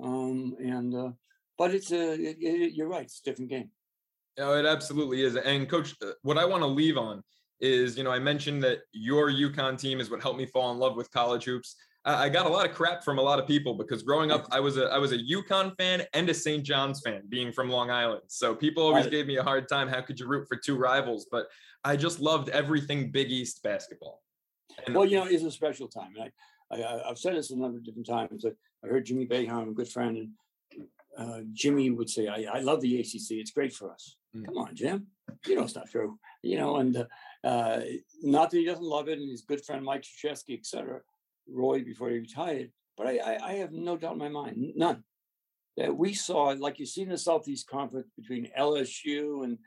um, 0.02 0.54
and 0.60 0.94
uh, 0.94 1.10
but 1.56 1.74
it's 1.74 1.90
a 1.90 2.12
it, 2.12 2.36
it, 2.40 2.72
you're 2.74 2.88
right, 2.88 3.04
it's 3.04 3.20
a 3.20 3.24
different 3.24 3.50
game. 3.50 3.70
No, 4.38 4.54
it 4.54 4.66
absolutely 4.66 5.22
is. 5.24 5.34
And 5.34 5.68
coach, 5.68 5.96
uh, 6.00 6.12
what 6.22 6.38
I 6.38 6.44
want 6.44 6.62
to 6.62 6.68
leave 6.68 6.96
on 6.96 7.24
is, 7.60 7.96
you 7.96 8.04
know, 8.04 8.10
I 8.10 8.18
mentioned 8.18 8.62
that 8.62 8.78
your 8.92 9.30
UConn 9.30 9.78
team 9.78 10.00
is 10.00 10.10
what 10.10 10.22
helped 10.22 10.38
me 10.38 10.46
fall 10.46 10.72
in 10.72 10.78
love 10.78 10.96
with 10.96 11.10
college 11.10 11.44
hoops. 11.44 11.76
I 12.04 12.28
got 12.28 12.46
a 12.46 12.48
lot 12.48 12.64
of 12.64 12.74
crap 12.74 13.04
from 13.04 13.18
a 13.18 13.22
lot 13.22 13.38
of 13.38 13.46
people 13.46 13.74
because 13.74 14.02
growing 14.02 14.30
up, 14.30 14.46
I 14.50 14.60
was 14.60 14.78
a 14.78 14.86
I 14.86 14.96
was 14.96 15.12
a 15.12 15.18
UConn 15.18 15.76
fan 15.76 16.04
and 16.14 16.28
a 16.30 16.34
St. 16.34 16.64
John's 16.64 17.00
fan, 17.00 17.22
being 17.28 17.52
from 17.52 17.68
Long 17.68 17.90
Island. 17.90 18.22
So 18.28 18.54
people 18.54 18.82
always 18.82 19.06
gave 19.08 19.26
me 19.26 19.36
a 19.36 19.42
hard 19.42 19.68
time. 19.68 19.88
How 19.88 20.00
could 20.00 20.18
you 20.18 20.26
root 20.26 20.46
for 20.48 20.56
two 20.56 20.76
rivals? 20.76 21.26
But 21.30 21.48
I 21.84 21.96
just 21.96 22.20
loved 22.20 22.48
everything 22.48 23.10
Big 23.10 23.30
East 23.30 23.62
basketball. 23.62 24.22
And 24.86 24.94
well, 24.94 25.04
you 25.04 25.18
know, 25.18 25.26
it's 25.26 25.42
a 25.42 25.50
special 25.50 25.88
time, 25.88 26.12
and 26.18 26.30
I, 26.72 26.82
I 26.82 27.08
have 27.08 27.18
said 27.18 27.34
this 27.34 27.50
a 27.50 27.56
number 27.56 27.78
of 27.78 27.84
different 27.84 28.06
times. 28.06 28.44
I, 28.46 28.50
I 28.84 28.88
heard 28.88 29.04
Jimmy 29.04 29.26
Boeheim, 29.26 29.70
a 29.70 29.74
good 29.74 29.88
friend, 29.88 30.16
and 30.16 30.86
uh, 31.18 31.40
Jimmy 31.52 31.90
would 31.90 32.08
say, 32.08 32.28
I, 32.28 32.46
I 32.54 32.60
love 32.60 32.80
the 32.80 33.00
ACC. 33.00 33.32
It's 33.32 33.50
great 33.50 33.72
for 33.72 33.92
us. 33.92 34.16
Mm. 34.36 34.46
Come 34.46 34.58
on, 34.58 34.74
Jim. 34.74 35.08
You 35.46 35.56
know 35.56 35.62
it's 35.62 35.74
not 35.74 35.90
true. 35.90 36.18
You 36.42 36.58
know, 36.58 36.76
and 36.76 36.96
uh, 36.96 37.04
uh, 37.44 37.80
not 38.22 38.50
that 38.50 38.58
he 38.58 38.64
doesn't 38.64 38.84
love 38.84 39.08
it, 39.08 39.18
and 39.18 39.30
his 39.30 39.42
good 39.42 39.64
friend 39.64 39.84
Mike 39.84 40.02
Krzyzewski, 40.02 40.58
et 40.58 40.66
cetera, 40.66 41.00
Roy 41.48 41.82
before 41.84 42.10
he 42.10 42.18
retired. 42.18 42.70
But 42.96 43.06
I, 43.06 43.18
I, 43.18 43.46
I 43.46 43.52
have 43.54 43.72
no 43.72 43.96
doubt 43.96 44.14
in 44.14 44.18
my 44.18 44.28
mind, 44.28 44.72
none, 44.76 45.04
that 45.76 45.96
we 45.96 46.14
saw, 46.14 46.54
like 46.58 46.78
you 46.78 46.86
see 46.86 47.02
in 47.02 47.10
the 47.10 47.18
Southeast 47.18 47.68
Conference 47.68 48.08
between 48.16 48.50
LSU 48.58 49.44
and 49.44 49.58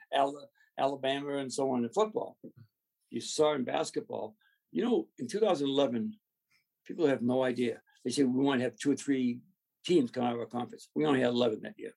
Alabama 0.78 1.38
and 1.38 1.52
so 1.52 1.72
on 1.72 1.84
in 1.84 1.90
football. 1.90 2.38
You 3.10 3.22
saw 3.22 3.54
in 3.56 3.64
basketball. 3.64 4.36
You 4.72 4.84
know, 4.84 5.08
in 5.20 5.28
2011, 5.28 6.14
people 6.86 7.08
have 7.08 7.22
no 7.22 7.44
idea. 7.44 7.82
They 8.04 8.12
say 8.12 8.24
we 8.24 8.44
want 8.44 8.60
to 8.60 8.66
have 8.66 8.78
two 8.78 8.92
or 8.92 8.96
three 8.96 9.40
teams 9.86 10.12
come 10.12 10.24
out 10.24 10.34
of 10.34 10.40
our 10.40 10.46
conference. 10.46 10.90
We 10.96 11.06
only 11.06 11.22
had 11.22 11.30
11 11.30 11.62
that 11.64 11.76
year. 11.78 11.92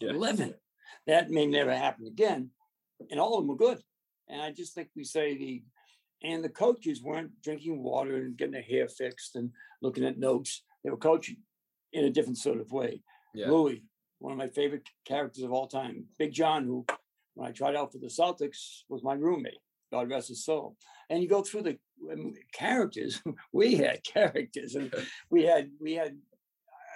Yeah. 0.00 0.10
11. 0.10 0.54
That 1.06 1.30
may 1.30 1.46
never 1.46 1.74
happen 1.74 2.06
again. 2.06 2.50
And 3.10 3.20
all 3.20 3.34
of 3.34 3.42
them 3.42 3.48
were 3.48 3.56
good. 3.56 3.82
And 4.28 4.40
I 4.40 4.50
just 4.50 4.74
think 4.74 4.88
we 4.96 5.04
say 5.04 5.36
the, 5.36 5.62
and 6.22 6.42
the 6.42 6.48
coaches 6.48 7.02
weren't 7.02 7.30
drinking 7.42 7.82
water 7.82 8.16
and 8.16 8.36
getting 8.36 8.52
their 8.52 8.62
hair 8.62 8.88
fixed 8.88 9.36
and 9.36 9.50
looking 9.82 10.04
at 10.04 10.18
notes. 10.18 10.62
They 10.82 10.90
were 10.90 10.96
coaching 10.96 11.36
in 11.92 12.04
a 12.04 12.10
different 12.10 12.38
sort 12.38 12.60
of 12.60 12.72
way. 12.72 13.02
Yeah. 13.34 13.50
Louis, 13.50 13.82
one 14.18 14.32
of 14.32 14.38
my 14.38 14.48
favorite 14.48 14.88
characters 15.04 15.44
of 15.44 15.52
all 15.52 15.66
time. 15.66 16.06
Big 16.18 16.32
John, 16.32 16.64
who, 16.64 16.86
when 17.34 17.48
I 17.48 17.52
tried 17.52 17.76
out 17.76 17.92
for 17.92 17.98
the 17.98 18.06
Celtics, 18.06 18.82
was 18.88 19.02
my 19.02 19.14
roommate. 19.14 19.58
God 19.92 20.10
rest 20.10 20.28
his 20.28 20.44
soul. 20.44 20.76
And 21.10 21.22
you 21.22 21.28
go 21.28 21.42
through 21.42 21.62
the 21.62 21.78
um, 22.12 22.32
characters. 22.52 23.22
we 23.52 23.76
had 23.76 24.02
characters, 24.02 24.74
and 24.74 24.92
we 25.30 25.44
had 25.44 25.70
we 25.80 25.92
had 25.92 26.16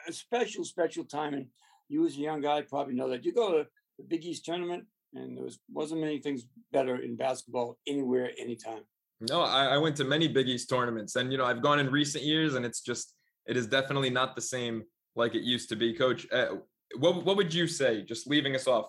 a 0.08 0.12
special, 0.12 0.64
special 0.64 1.04
time. 1.04 1.35
And 1.35 1.47
you, 1.88 2.06
as 2.06 2.16
a 2.16 2.20
young 2.20 2.40
guy, 2.40 2.62
probably 2.62 2.94
know 2.94 3.08
that. 3.11 3.25
You 3.25 3.32
go 3.32 3.58
to 3.58 3.66
the 3.99 4.04
Big 4.04 4.25
East 4.25 4.44
tournament, 4.44 4.85
and 5.15 5.37
there 5.37 5.45
was 5.45 5.59
wasn't 5.73 6.00
many 6.00 6.21
things 6.21 6.45
better 6.73 6.97
in 6.97 7.17
basketball 7.17 7.79
anywhere, 7.87 8.31
anytime. 8.38 8.83
No, 9.21 9.43
I, 9.43 9.67
I 9.67 9.78
went 9.78 9.97
to 9.97 10.04
many 10.04 10.28
Big 10.28 10.49
East 10.49 10.69
tournaments, 10.69 11.17
and 11.17 11.32
you 11.32 11.39
know 11.39 11.45
I've 11.45 11.63
gone 11.63 11.78
in 11.78 11.91
recent 11.91 12.25
years, 12.25 12.54
and 12.54 12.65
it's 12.65 12.80
just 12.80 13.15
it 13.47 13.56
is 13.56 13.67
definitely 13.67 14.11
not 14.11 14.35
the 14.35 14.43
same 14.43 14.85
like 15.17 15.35
it 15.35 15.43
used 15.43 15.69
to 15.71 15.76
be. 15.76 15.93
Coach, 15.93 16.26
uh, 16.32 16.56
what 16.99 17.25
what 17.25 17.37
would 17.37 17.52
you 17.52 17.67
say? 17.67 18.02
Just 18.02 18.28
leaving 18.28 18.54
us 18.54 18.67
off 18.67 18.87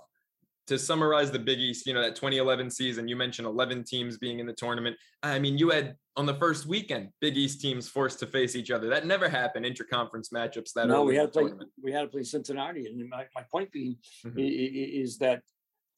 to 0.69 0.77
summarize 0.77 1.31
the 1.31 1.39
Big 1.39 1.57
East, 1.57 1.87
you 1.87 1.95
know, 1.95 2.01
that 2.01 2.15
2011 2.15 2.69
season, 2.69 3.07
you 3.07 3.15
mentioned 3.15 3.47
11 3.47 3.83
teams 3.85 4.19
being 4.19 4.37
in 4.39 4.45
the 4.45 4.53
tournament. 4.53 4.95
I 5.23 5.39
mean, 5.39 5.57
you 5.57 5.71
had 5.71 5.95
on 6.15 6.27
the 6.27 6.35
first 6.35 6.67
weekend 6.67 7.09
Big 7.21 7.37
East 7.37 7.59
teams 7.59 7.89
forced 7.89 8.19
to 8.19 8.27
face 8.27 8.55
each 8.55 8.69
other. 8.69 8.87
That 8.87 9.07
never 9.07 9.27
happened. 9.27 9.65
Interconference 9.65 10.31
matchups. 10.31 10.73
That 10.73 10.87
no, 10.87 11.03
we 11.03 11.15
had 11.15 11.23
to 11.23 11.27
play. 11.29 11.41
Tournament. 11.43 11.71
We 11.81 11.91
had 11.91 12.01
to 12.01 12.07
play 12.07 12.21
Cincinnati, 12.21 12.85
and 12.85 13.09
my, 13.09 13.25
my 13.33 13.43
point 13.51 13.71
being 13.71 13.97
mm-hmm. 14.23 14.37
is 14.37 15.17
that 15.17 15.41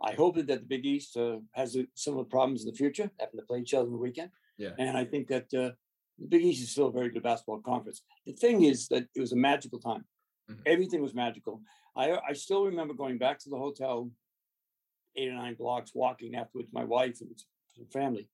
I 0.04 0.14
hope 0.14 0.36
that 0.36 0.48
the 0.48 0.58
Big 0.58 0.86
East 0.86 1.16
uh, 1.18 1.38
has 1.54 1.78
similar 1.96 2.24
problems 2.24 2.64
in 2.64 2.72
the 2.72 2.78
future, 2.78 3.12
having 3.20 3.40
to 3.40 3.46
play 3.46 3.60
each 3.60 3.74
other 3.74 3.86
on 3.86 3.94
the 3.94 3.98
weekend. 3.98 4.32
Yeah, 4.58 4.72
and 4.78 4.98
I 4.98 5.06
think 5.06 5.28
that 5.28 5.54
uh, 5.54 5.72
the 6.18 6.28
Big 6.28 6.44
East 6.44 6.64
is 6.64 6.72
still 6.72 6.88
a 6.88 6.92
very 6.92 7.10
good 7.10 7.24
basketball 7.24 7.62
conference. 7.62 8.02
The 8.26 8.34
thing 8.34 8.64
is 8.64 8.88
that 8.90 9.08
it 9.16 9.20
was 9.20 9.32
a 9.32 9.38
magical 9.38 9.80
time. 9.80 10.06
Mm-hmm. 10.50 10.62
Everything 10.66 11.02
was 11.02 11.14
magical. 11.14 11.62
I 11.96 12.18
I 12.30 12.34
still 12.34 12.66
remember 12.66 12.94
going 12.94 13.18
back 13.18 13.40
to 13.40 13.50
the 13.50 13.58
hotel 13.58 14.10
eight 15.16 15.30
or 15.30 15.36
nine 15.36 15.56
blocks 15.56 15.92
walking 15.94 16.36
afterwards, 16.36 16.70
my 16.72 16.84
wife 16.84 17.20
and 17.22 17.92
family. 17.92 18.30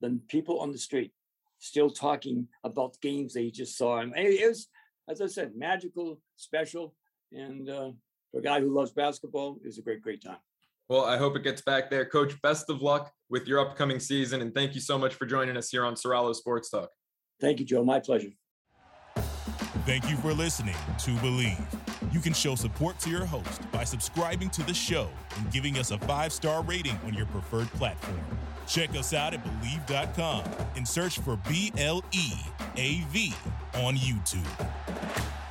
Then 0.00 0.20
people 0.28 0.60
on 0.60 0.72
the 0.72 0.78
street 0.78 1.12
still 1.58 1.90
talking 1.90 2.48
about 2.64 3.00
games 3.00 3.34
they 3.34 3.50
just 3.50 3.76
saw. 3.78 4.00
And 4.00 4.12
it 4.16 4.48
was, 4.48 4.68
as 5.08 5.20
I 5.20 5.26
said, 5.26 5.52
magical, 5.56 6.20
special. 6.36 6.94
And 7.32 7.68
uh, 7.68 7.90
for 8.30 8.40
a 8.40 8.42
guy 8.42 8.60
who 8.60 8.74
loves 8.74 8.92
basketball, 8.92 9.58
it 9.62 9.66
was 9.66 9.78
a 9.78 9.82
great, 9.82 10.02
great 10.02 10.22
time. 10.22 10.38
Well, 10.92 11.06
I 11.06 11.16
hope 11.16 11.36
it 11.36 11.42
gets 11.42 11.62
back 11.62 11.88
there. 11.88 12.04
Coach, 12.04 12.34
best 12.42 12.68
of 12.68 12.82
luck 12.82 13.10
with 13.30 13.48
your 13.48 13.60
upcoming 13.60 13.98
season. 13.98 14.42
And 14.42 14.52
thank 14.52 14.74
you 14.74 14.80
so 14.82 14.98
much 14.98 15.14
for 15.14 15.24
joining 15.24 15.56
us 15.56 15.70
here 15.70 15.86
on 15.86 15.94
Soralo 15.94 16.34
Sports 16.34 16.68
Talk. 16.68 16.90
Thank 17.40 17.60
you, 17.60 17.64
Joe. 17.64 17.82
My 17.82 17.98
pleasure. 17.98 18.28
Thank 19.86 20.10
you 20.10 20.18
for 20.18 20.34
listening 20.34 20.76
to 20.98 21.10
Bleav. 21.12 21.64
You 22.12 22.20
can 22.20 22.34
show 22.34 22.56
support 22.56 22.98
to 22.98 23.08
your 23.08 23.24
host 23.24 23.62
by 23.72 23.84
subscribing 23.84 24.50
to 24.50 24.62
the 24.64 24.74
show 24.74 25.08
and 25.38 25.50
giving 25.50 25.78
us 25.78 25.92
a 25.92 25.98
five 26.00 26.30
star 26.30 26.62
rating 26.62 27.00
on 27.06 27.14
your 27.14 27.24
preferred 27.24 27.68
platform. 27.68 28.20
Check 28.66 28.90
us 28.90 29.14
out 29.14 29.32
at 29.32 29.42
Bleav.com 29.42 30.44
and 30.76 30.86
search 30.86 31.20
for 31.20 31.38
B 31.48 31.72
L 31.78 32.04
E 32.12 32.32
A 32.76 33.00
V 33.08 33.32
on 33.76 33.96
YouTube. 33.96 35.41